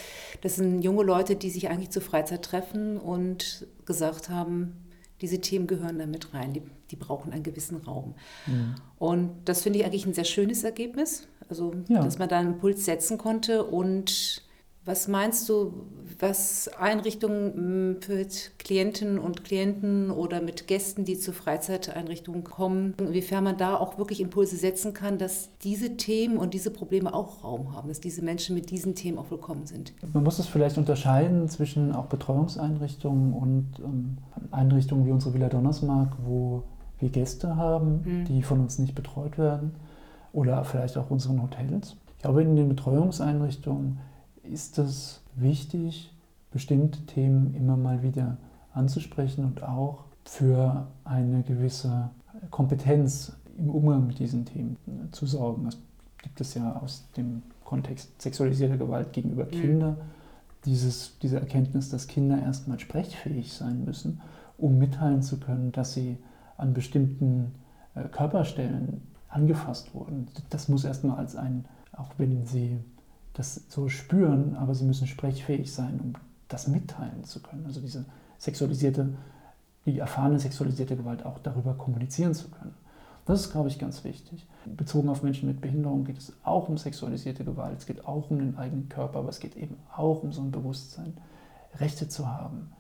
das 0.42 0.56
sind 0.56 0.82
junge 0.82 1.04
Leute, 1.04 1.36
die 1.36 1.50
sich 1.50 1.70
eigentlich 1.70 1.90
zur 1.90 2.02
Freizeit 2.02 2.44
treffen 2.44 2.98
und 2.98 3.68
gesagt 3.86 4.30
haben, 4.30 4.84
diese 5.22 5.40
Themen 5.40 5.68
gehören 5.68 6.00
da 6.00 6.06
mit 6.06 6.34
rein, 6.34 6.54
die, 6.54 6.64
die 6.92 6.98
brauchen 6.98 7.32
einen 7.32 7.44
gewissen 7.44 7.78
Raum. 7.78 8.16
Mhm. 8.46 8.76
Und 8.98 9.32
das 9.46 9.62
finde 9.62 9.80
ich 9.80 9.86
eigentlich 9.86 10.06
ein 10.06 10.14
sehr 10.14 10.26
schönes 10.26 10.64
Ergebnis, 10.64 11.28
also 11.48 11.74
ja. 11.88 12.04
dass 12.04 12.20
man 12.20 12.28
da 12.28 12.40
einen 12.40 12.54
Impuls 12.56 12.84
setzen 12.84 13.18
konnte 13.18 13.64
und 13.64 14.43
was 14.86 15.08
meinst 15.08 15.48
du, 15.48 15.74
was 16.20 16.70
Einrichtungen 16.80 17.92
mm, 17.92 18.02
für 18.02 18.26
Klientinnen 18.60 19.18
und 19.18 19.44
Klienten 19.44 20.12
oder 20.12 20.42
mit 20.42 20.68
Gästen, 20.68 21.06
die 21.06 21.18
zur 21.18 21.34
Freizeiteinrichtungen 21.34 22.44
kommen, 22.44 22.94
inwiefern 22.98 23.46
man 23.46 23.58
da 23.58 23.78
auch 23.78 23.98
wirklich 23.98 24.20
Impulse 24.20 24.58
setzen 24.58 24.94
kann, 24.94 25.18
dass 25.18 25.50
diese 25.64 25.96
Themen 25.96 26.38
und 26.38 26.54
diese 26.54 26.70
Probleme 26.70 27.14
auch 27.14 27.44
Raum 27.44 27.74
haben, 27.74 27.88
dass 27.88 28.02
diese 28.02 28.22
Menschen 28.24 28.56
mit 28.56 28.72
diesen 28.72 28.96
Themen 28.96 29.18
auch 29.18 29.32
willkommen 29.32 29.66
sind? 29.66 29.94
Man 30.14 30.24
muss 30.24 30.40
es 30.40 30.48
vielleicht 30.48 30.78
unterscheiden 30.78 31.48
zwischen 31.48 31.94
auch 31.94 32.06
Betreuungseinrichtungen 32.06 33.34
und 33.34 33.68
ähm, 33.80 34.18
Einrichtungen 34.52 35.06
wie 35.06 35.12
unsere 35.12 35.34
Villa 35.34 35.50
Donnersmark, 35.50 36.18
wo 36.26 36.64
wir 37.00 37.10
Gäste 37.10 37.56
haben, 37.56 38.02
mhm. 38.06 38.26
die 38.26 38.44
von 38.44 38.60
uns 38.60 38.80
nicht 38.80 38.96
betreut 38.96 39.38
werden 39.38 39.76
oder 40.34 40.64
vielleicht 40.66 40.98
auch 40.98 41.10
unseren 41.10 41.42
Hotels. 41.42 41.96
Ich 42.18 42.24
glaube, 42.24 42.42
in 42.42 42.56
den 42.56 42.70
Betreuungseinrichtungen 42.70 44.00
ist 44.44 44.78
es 44.78 45.22
wichtig, 45.36 46.14
bestimmte 46.52 47.06
Themen 47.06 47.54
immer 47.56 47.78
mal 47.78 48.04
wieder 48.04 48.38
anzusprechen 48.74 49.46
und 49.46 49.64
auch 49.64 50.06
für 50.26 50.88
eine 51.04 51.44
gewisse 51.44 52.10
Kompetenz 52.50 53.34
im 53.58 53.70
Umgang 53.70 54.08
mit 54.08 54.20
diesen 54.20 54.46
Themen 54.46 54.78
zu 55.12 55.26
sorgen. 55.26 55.66
Das 55.66 55.78
gibt 56.22 56.42
es 56.42 56.54
ja 56.54 56.76
aus 56.78 57.08
dem 57.18 57.44
Kontext 57.64 58.22
sexualisierter 58.22 58.78
Gewalt 58.78 59.14
gegenüber 59.14 59.46
mhm. 59.46 59.52
Kindern. 59.52 59.98
Dieses, 60.66 61.18
diese 61.22 61.40
Erkenntnis, 61.40 61.90
dass 61.90 62.08
Kinder 62.08 62.42
erstmal 62.42 62.80
sprechfähig 62.80 63.52
sein 63.52 63.84
müssen, 63.84 64.22
um 64.58 64.78
mitteilen 64.78 65.22
zu 65.22 65.40
können, 65.40 65.72
dass 65.72 65.94
sie 65.94 66.18
an 66.58 66.74
bestimmten 66.74 67.54
äh, 67.96 68.04
Körperstellen 68.04 69.02
angefasst 69.28 69.94
wurden. 69.94 70.28
Das 70.50 70.70
muss 70.70 70.86
erstmal 70.86 71.18
als 71.18 71.36
ein, 71.36 71.66
auch 71.92 72.12
wenn 72.18 72.46
sie 72.46 72.80
das 73.34 73.66
so 73.70 73.90
spüren, 73.90 74.56
aber 74.56 74.76
sie 74.76 74.86
müssen 74.86 75.08
sprechfähig 75.08 75.74
sein, 75.74 76.00
um 76.02 76.14
das 76.48 76.68
mitteilen 76.68 77.24
zu 77.24 77.42
können. 77.42 77.66
Also 77.66 77.82
diese 77.82 78.06
sexualisierte, 78.38 79.10
die 79.86 80.00
erfahrene 80.00 80.40
sexualisierte 80.40 80.96
Gewalt 80.96 81.26
auch 81.26 81.40
darüber 81.40 81.74
kommunizieren 81.74 82.34
zu 82.36 82.50
können. 82.50 82.76
Das 83.26 83.40
ist, 83.40 83.52
glaube 83.52 83.70
ich, 83.70 83.80
ganz 83.80 84.04
wichtig. 84.04 84.46
Bezogen 84.66 85.10
auf 85.10 85.24
Menschen 85.24 85.48
mit 85.48 85.62
Behinderung 85.62 86.04
geht 86.04 86.18
es 86.18 86.34
auch 86.44 86.68
um 86.68 86.78
sexualisierte 86.78 87.46
Gewalt, 87.46 87.78
es 87.80 87.86
geht 87.86 88.06
auch 88.06 88.30
um 88.30 88.40
den 88.40 88.58
eigenen 88.58 88.90
Körper, 88.90 89.20
aber 89.20 89.30
es 89.30 89.40
geht 89.40 89.56
eben 89.56 89.78
auch 89.96 90.24
um 90.24 90.34
so 90.34 90.42
ein 90.42 90.52
Bewusstsein, 90.52 91.18
Rechte 91.80 92.08
zu 92.08 92.28
haben, 92.28 92.74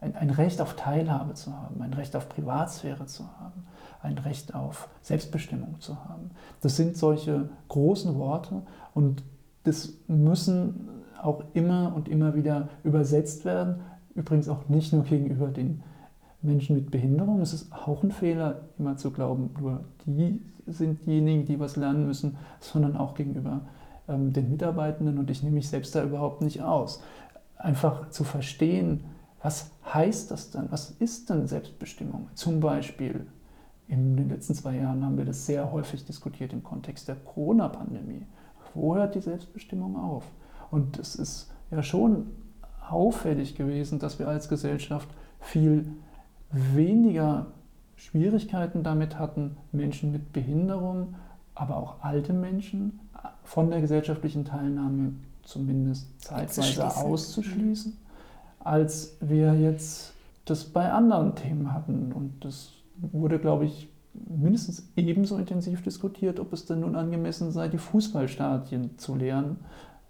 ein, 0.00 0.16
ein 0.16 0.30
Recht 0.30 0.60
auf 0.60 0.74
Teilhabe 0.74 1.34
zu 1.34 1.52
haben, 1.52 1.80
ein 1.82 1.92
Recht 1.92 2.16
auf 2.16 2.28
Privatsphäre 2.28 3.06
zu 3.06 3.24
haben, 3.38 3.66
ein 4.02 4.18
Recht 4.18 4.54
auf 4.54 4.88
Selbstbestimmung 5.02 5.80
zu 5.80 6.04
haben. 6.04 6.30
Das 6.60 6.76
sind 6.76 6.96
solche 6.96 7.50
großen 7.68 8.16
Worte 8.16 8.62
und 8.94 9.22
das 9.66 9.94
müssen 10.06 10.88
auch 11.20 11.42
immer 11.54 11.92
und 11.94 12.08
immer 12.08 12.34
wieder 12.34 12.68
übersetzt 12.84 13.44
werden. 13.44 13.80
Übrigens 14.14 14.48
auch 14.48 14.68
nicht 14.68 14.92
nur 14.92 15.02
gegenüber 15.04 15.48
den 15.48 15.82
Menschen 16.42 16.76
mit 16.76 16.90
Behinderung. 16.90 17.40
Es 17.40 17.52
ist 17.52 17.72
auch 17.72 18.02
ein 18.02 18.10
Fehler, 18.10 18.68
immer 18.78 18.96
zu 18.96 19.10
glauben, 19.10 19.50
nur 19.60 19.84
die 20.06 20.40
sind 20.66 21.06
diejenigen, 21.06 21.44
die 21.44 21.60
was 21.60 21.76
lernen 21.76 22.06
müssen, 22.06 22.36
sondern 22.60 22.96
auch 22.96 23.14
gegenüber 23.14 23.62
ähm, 24.08 24.32
den 24.32 24.50
Mitarbeitenden. 24.50 25.18
Und 25.18 25.30
ich 25.30 25.42
nehme 25.42 25.56
mich 25.56 25.68
selbst 25.68 25.94
da 25.94 26.02
überhaupt 26.02 26.42
nicht 26.42 26.62
aus. 26.62 27.02
Einfach 27.56 28.10
zu 28.10 28.24
verstehen, 28.24 29.04
was 29.42 29.70
heißt 29.92 30.30
das 30.30 30.50
dann? 30.50 30.70
Was 30.70 30.90
ist 30.90 31.30
denn 31.30 31.46
Selbstbestimmung? 31.46 32.28
Zum 32.34 32.60
Beispiel 32.60 33.26
in 33.88 34.16
den 34.16 34.28
letzten 34.28 34.54
zwei 34.54 34.76
Jahren 34.76 35.04
haben 35.04 35.16
wir 35.16 35.24
das 35.24 35.46
sehr 35.46 35.70
häufig 35.72 36.04
diskutiert 36.04 36.52
im 36.52 36.64
Kontext 36.64 37.08
der 37.08 37.16
Corona-Pandemie. 37.16 38.26
Wo 38.76 38.94
hört 38.94 39.14
die 39.14 39.20
Selbstbestimmung 39.20 39.96
auf? 39.96 40.24
Und 40.70 40.98
es 40.98 41.16
ist 41.16 41.50
ja 41.70 41.82
schon 41.82 42.26
auffällig 42.88 43.56
gewesen, 43.56 43.98
dass 43.98 44.18
wir 44.18 44.28
als 44.28 44.48
Gesellschaft 44.48 45.08
viel 45.40 45.86
weniger 46.50 47.46
Schwierigkeiten 47.96 48.82
damit 48.82 49.18
hatten, 49.18 49.56
Menschen 49.72 50.12
mit 50.12 50.32
Behinderung, 50.32 51.14
aber 51.54 51.76
auch 51.76 52.02
alte 52.02 52.32
Menschen 52.32 53.00
von 53.42 53.70
der 53.70 53.80
gesellschaftlichen 53.80 54.44
Teilnahme 54.44 55.12
zumindest 55.42 56.20
zeitweise 56.20 56.94
auszuschließen, 56.96 57.96
als 58.60 59.16
wir 59.20 59.54
jetzt 59.54 60.12
das 60.44 60.64
bei 60.64 60.92
anderen 60.92 61.34
Themen 61.34 61.72
hatten. 61.72 62.12
Und 62.12 62.44
das 62.44 62.72
wurde, 62.96 63.38
glaube 63.38 63.64
ich, 63.64 63.88
mindestens 64.28 64.88
ebenso 64.96 65.36
intensiv 65.36 65.82
diskutiert, 65.82 66.40
ob 66.40 66.52
es 66.52 66.66
denn 66.66 66.80
nun 66.80 66.96
angemessen 66.96 67.52
sei, 67.52 67.68
die 67.68 67.78
Fußballstadien 67.78 68.98
zu 68.98 69.14
leeren, 69.14 69.56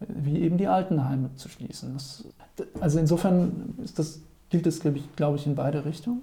wie 0.01 0.41
eben 0.41 0.59
die 0.59 0.69
Altenheime 0.69 1.35
zu 1.37 1.49
schließen. 1.49 1.95
Das, 1.95 2.25
also 2.81 2.99
insofern 2.99 3.75
das, 3.97 4.21
gilt 4.51 4.67
es, 4.67 4.81
glaube 4.81 4.99
ich, 4.99 5.17
glaube 5.17 5.37
ich, 5.37 5.47
in 5.47 5.55
beide 5.55 5.85
Richtungen. 5.85 6.23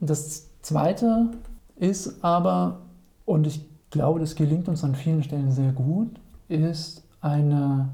Das 0.00 0.48
Zweite 0.62 1.28
ist 1.76 2.24
aber, 2.24 2.80
und 3.24 3.46
ich 3.46 3.64
glaube, 3.90 4.20
das 4.20 4.34
gelingt 4.34 4.68
uns 4.68 4.84
an 4.84 4.94
vielen 4.94 5.22
Stellen 5.22 5.50
sehr 5.50 5.72
gut, 5.72 6.08
ist 6.48 7.02
eine, 7.20 7.88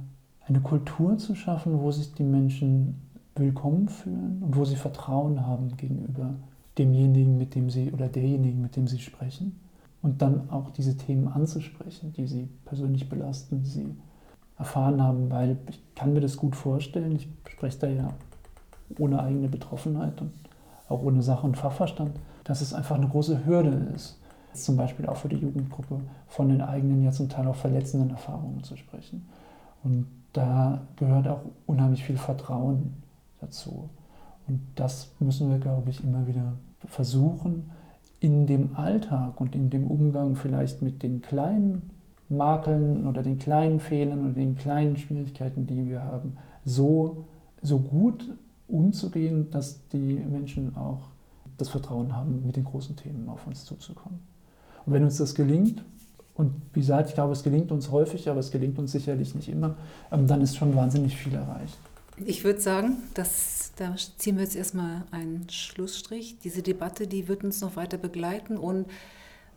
eine 0.46 0.61
Kultur 0.61 1.18
zu 1.18 1.35
schaffen, 1.35 1.81
wo 1.81 1.90
sich 1.90 2.14
die 2.14 2.25
Menschen 2.25 3.01
willkommen 3.37 3.88
fühlen 3.88 4.42
und 4.42 4.57
wo 4.57 4.64
sie 4.64 4.77
Vertrauen 4.77 5.46
haben 5.46 5.77
gegenüber 5.77 6.35
demjenigen, 6.81 7.38
mit 7.38 7.55
dem 7.55 7.71
sie 7.71 7.93
oder 7.93 8.09
derjenigen, 8.09 8.61
mit 8.61 8.75
dem 8.77 8.88
sie 8.88 8.99
sprechen. 8.99 9.61
und 10.03 10.23
dann 10.23 10.49
auch 10.51 10.71
diese 10.71 10.97
Themen 10.97 11.29
anzusprechen, 11.29 12.12
die 12.14 12.27
sie 12.27 12.49
persönlich 12.64 13.09
belasten, 13.09 13.62
die 13.62 13.69
sie 13.69 13.97
erfahren 14.59 15.03
haben, 15.03 15.31
weil 15.31 15.59
ich 15.69 15.83
kann 15.95 16.12
mir 16.14 16.21
das 16.21 16.37
gut 16.37 16.57
vorstellen. 16.57 17.16
Ich 17.16 17.29
spreche 17.49 17.79
da 17.81 17.88
ja 17.88 18.09
ohne 18.99 19.23
eigene 19.23 19.49
Betroffenheit 19.49 20.21
und 20.21 20.33
auch 20.88 21.03
ohne 21.03 21.23
Sach- 21.23 21.45
und 21.45 21.57
Fachverstand, 21.57 22.12
dass 22.45 22.61
es 22.62 22.75
einfach 22.75 22.97
eine 22.97 23.09
große 23.09 23.45
Hürde 23.47 23.93
ist, 23.95 24.19
zum 24.55 24.77
Beispiel 24.77 25.07
auch 25.07 25.16
für 25.16 25.29
die 25.29 25.37
Jugendgruppe 25.37 26.01
von 26.29 26.49
den 26.49 26.62
eigenen, 26.62 27.03
ja 27.03 27.12
zum 27.12 27.29
Teil 27.29 27.47
auch 27.47 27.55
verletzenden 27.55 28.11
Erfahrungen 28.11 28.62
zu 28.64 28.77
sprechen. 28.77 29.29
Und 29.85 30.07
da 30.33 30.81
gehört 30.97 31.29
auch 31.29 31.43
unheimlich 31.66 32.05
viel 32.05 32.16
Vertrauen 32.16 32.95
dazu. 33.40 33.88
Und 34.49 34.61
das 34.75 35.12
müssen 35.21 35.51
wir, 35.51 35.59
glaube 35.59 35.90
ich, 35.90 36.03
immer 36.03 36.27
wieder 36.27 36.55
versuchen, 36.87 37.71
in 38.21 38.47
dem 38.47 38.77
Alltag 38.77 39.40
und 39.40 39.55
in 39.55 39.71
dem 39.71 39.87
Umgang 39.87 40.37
vielleicht 40.37 40.83
mit 40.83 41.03
den 41.03 41.23
kleinen 41.23 41.90
Makeln 42.29 43.07
oder 43.07 43.23
den 43.23 43.38
kleinen 43.38 43.81
Fehlern 43.81 44.21
oder 44.21 44.35
den 44.35 44.57
kleinen 44.57 44.97
Schwierigkeiten, 44.97 45.66
die 45.66 45.88
wir 45.88 46.05
haben, 46.05 46.37
so, 46.64 47.25
so 47.62 47.79
gut 47.79 48.25
umzugehen, 48.69 49.51
dass 49.51 49.88
die 49.88 50.14
Menschen 50.31 50.77
auch 50.77 51.09
das 51.59 51.69
Vertrauen 51.69 52.14
haben, 52.14 52.47
mit 52.47 52.57
den 52.57 52.64
großen 52.64 52.97
Themen 52.97 53.29
auf 53.29 53.47
uns 53.47 53.64
zuzukommen. 53.64 54.21
Und 54.87 54.93
wenn 54.93 55.05
uns 55.05 55.19
das 55.19 55.35
gelingt, 55.35 55.83
und 56.35 56.53
wie 56.73 56.81
gesagt, 56.81 57.09
ich 57.09 57.14
glaube, 57.14 57.33
es 57.33 57.43
gelingt 57.43 57.71
uns 57.73 57.90
häufig, 57.90 58.29
aber 58.31 58.40
es 58.40 58.51
gelingt 58.51 58.79
uns 58.79 58.93
sicherlich 58.93 59.35
nicht 59.35 59.49
immer, 59.49 59.77
ähm, 60.11 60.27
dann 60.27 60.40
ist 60.40 60.57
schon 60.57 60.75
wahnsinnig 60.75 61.16
viel 61.16 61.35
erreicht. 61.35 61.79
Ich 62.24 62.44
würde 62.44 62.61
sagen, 62.61 62.98
dass, 63.14 63.72
da 63.76 63.94
ziehen 64.18 64.37
wir 64.37 64.44
jetzt 64.44 64.56
erstmal 64.56 65.04
einen 65.11 65.48
Schlussstrich. 65.50 66.38
Diese 66.38 66.62
Debatte, 66.62 67.06
die 67.06 67.28
wird 67.28 67.44
uns 67.44 67.61
noch 67.61 67.76
weiter 67.76 67.98
begleiten 67.98 68.56
und 68.56 68.87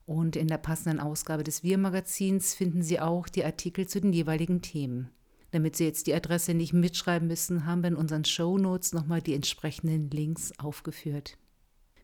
Und 0.07 0.37
in 0.37 0.47
der 0.47 0.59
passenden 0.59 1.01
Ausgabe 1.01 1.43
des 1.43 1.65
Wir-Magazins 1.65 2.55
finden 2.55 2.85
Sie 2.85 3.01
auch 3.01 3.29
die 3.29 3.45
Artikel 3.45 3.89
zu 3.89 4.01
den 4.01 4.13
jeweiligen 4.13 4.63
Themen. 4.63 5.11
Damit 5.51 5.75
Sie 5.75 5.87
jetzt 5.87 6.07
die 6.07 6.15
Adresse 6.15 6.55
nicht 6.55 6.73
mitschreiben 6.73 7.27
müssen, 7.27 7.67
haben 7.67 7.83
wir 7.83 7.89
in 7.89 7.97
unseren 7.97 8.25
Show 8.25 8.59
Notes 8.59 8.93
nochmal 8.93 9.23
die 9.23 9.35
entsprechenden 9.35 10.09
Links 10.11 10.53
aufgeführt. 10.61 11.37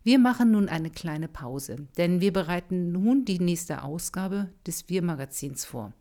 Wir 0.06 0.18
machen 0.18 0.50
nun 0.50 0.68
eine 0.68 0.90
kleine 0.90 1.28
Pause, 1.28 1.88
denn 1.96 2.20
wir 2.20 2.30
bereiten 2.30 2.92
nun 2.92 3.24
die 3.24 3.38
nächste 3.38 3.82
Ausgabe 3.82 4.50
des 4.66 4.90
Wir-Magazins 4.90 5.64
vor. 5.64 5.94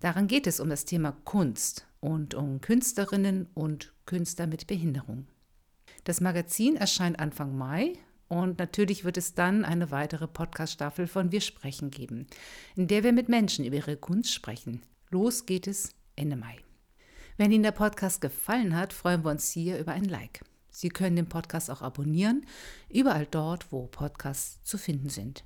Daran 0.00 0.26
geht 0.26 0.48
es 0.48 0.58
um 0.58 0.68
das 0.68 0.84
Thema 0.84 1.12
Kunst 1.22 1.86
und 2.00 2.34
um 2.34 2.60
Künstlerinnen 2.60 3.46
und 3.54 3.92
Künstler 4.06 4.48
mit 4.48 4.66
Behinderung. 4.66 5.28
Das 6.02 6.20
Magazin 6.20 6.74
erscheint 6.74 7.20
Anfang 7.20 7.56
Mai 7.56 7.92
und 8.26 8.58
natürlich 8.58 9.04
wird 9.04 9.18
es 9.18 9.34
dann 9.34 9.64
eine 9.64 9.92
weitere 9.92 10.26
Podcast-Staffel 10.26 11.06
von 11.06 11.30
Wir 11.30 11.40
sprechen 11.40 11.92
geben, 11.92 12.26
in 12.74 12.88
der 12.88 13.04
wir 13.04 13.12
mit 13.12 13.28
Menschen 13.28 13.64
über 13.64 13.76
ihre 13.76 13.96
Kunst 13.96 14.34
sprechen. 14.34 14.82
Los 15.10 15.46
geht 15.46 15.68
es 15.68 15.94
Ende 16.16 16.34
Mai. 16.34 16.58
Wenn 17.36 17.52
Ihnen 17.52 17.62
der 17.62 17.70
Podcast 17.70 18.20
gefallen 18.20 18.74
hat, 18.74 18.92
freuen 18.92 19.24
wir 19.24 19.30
uns 19.30 19.52
hier 19.52 19.78
über 19.78 19.92
ein 19.92 20.06
Like. 20.06 20.40
Sie 20.74 20.88
können 20.88 21.16
den 21.16 21.28
Podcast 21.28 21.70
auch 21.70 21.82
abonnieren, 21.82 22.44
überall 22.90 23.26
dort, 23.30 23.70
wo 23.70 23.86
Podcasts 23.86 24.62
zu 24.64 24.76
finden 24.76 25.08
sind. 25.08 25.44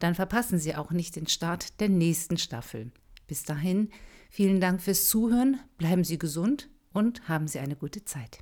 Dann 0.00 0.14
verpassen 0.14 0.58
Sie 0.58 0.74
auch 0.74 0.90
nicht 0.90 1.16
den 1.16 1.28
Start 1.28 1.80
der 1.80 1.88
nächsten 1.88 2.36
Staffel. 2.36 2.90
Bis 3.28 3.44
dahin, 3.44 3.90
vielen 4.30 4.60
Dank 4.60 4.82
fürs 4.82 5.08
Zuhören, 5.08 5.60
bleiben 5.78 6.02
Sie 6.02 6.18
gesund 6.18 6.68
und 6.92 7.28
haben 7.28 7.46
Sie 7.46 7.60
eine 7.60 7.76
gute 7.76 8.04
Zeit. 8.04 8.40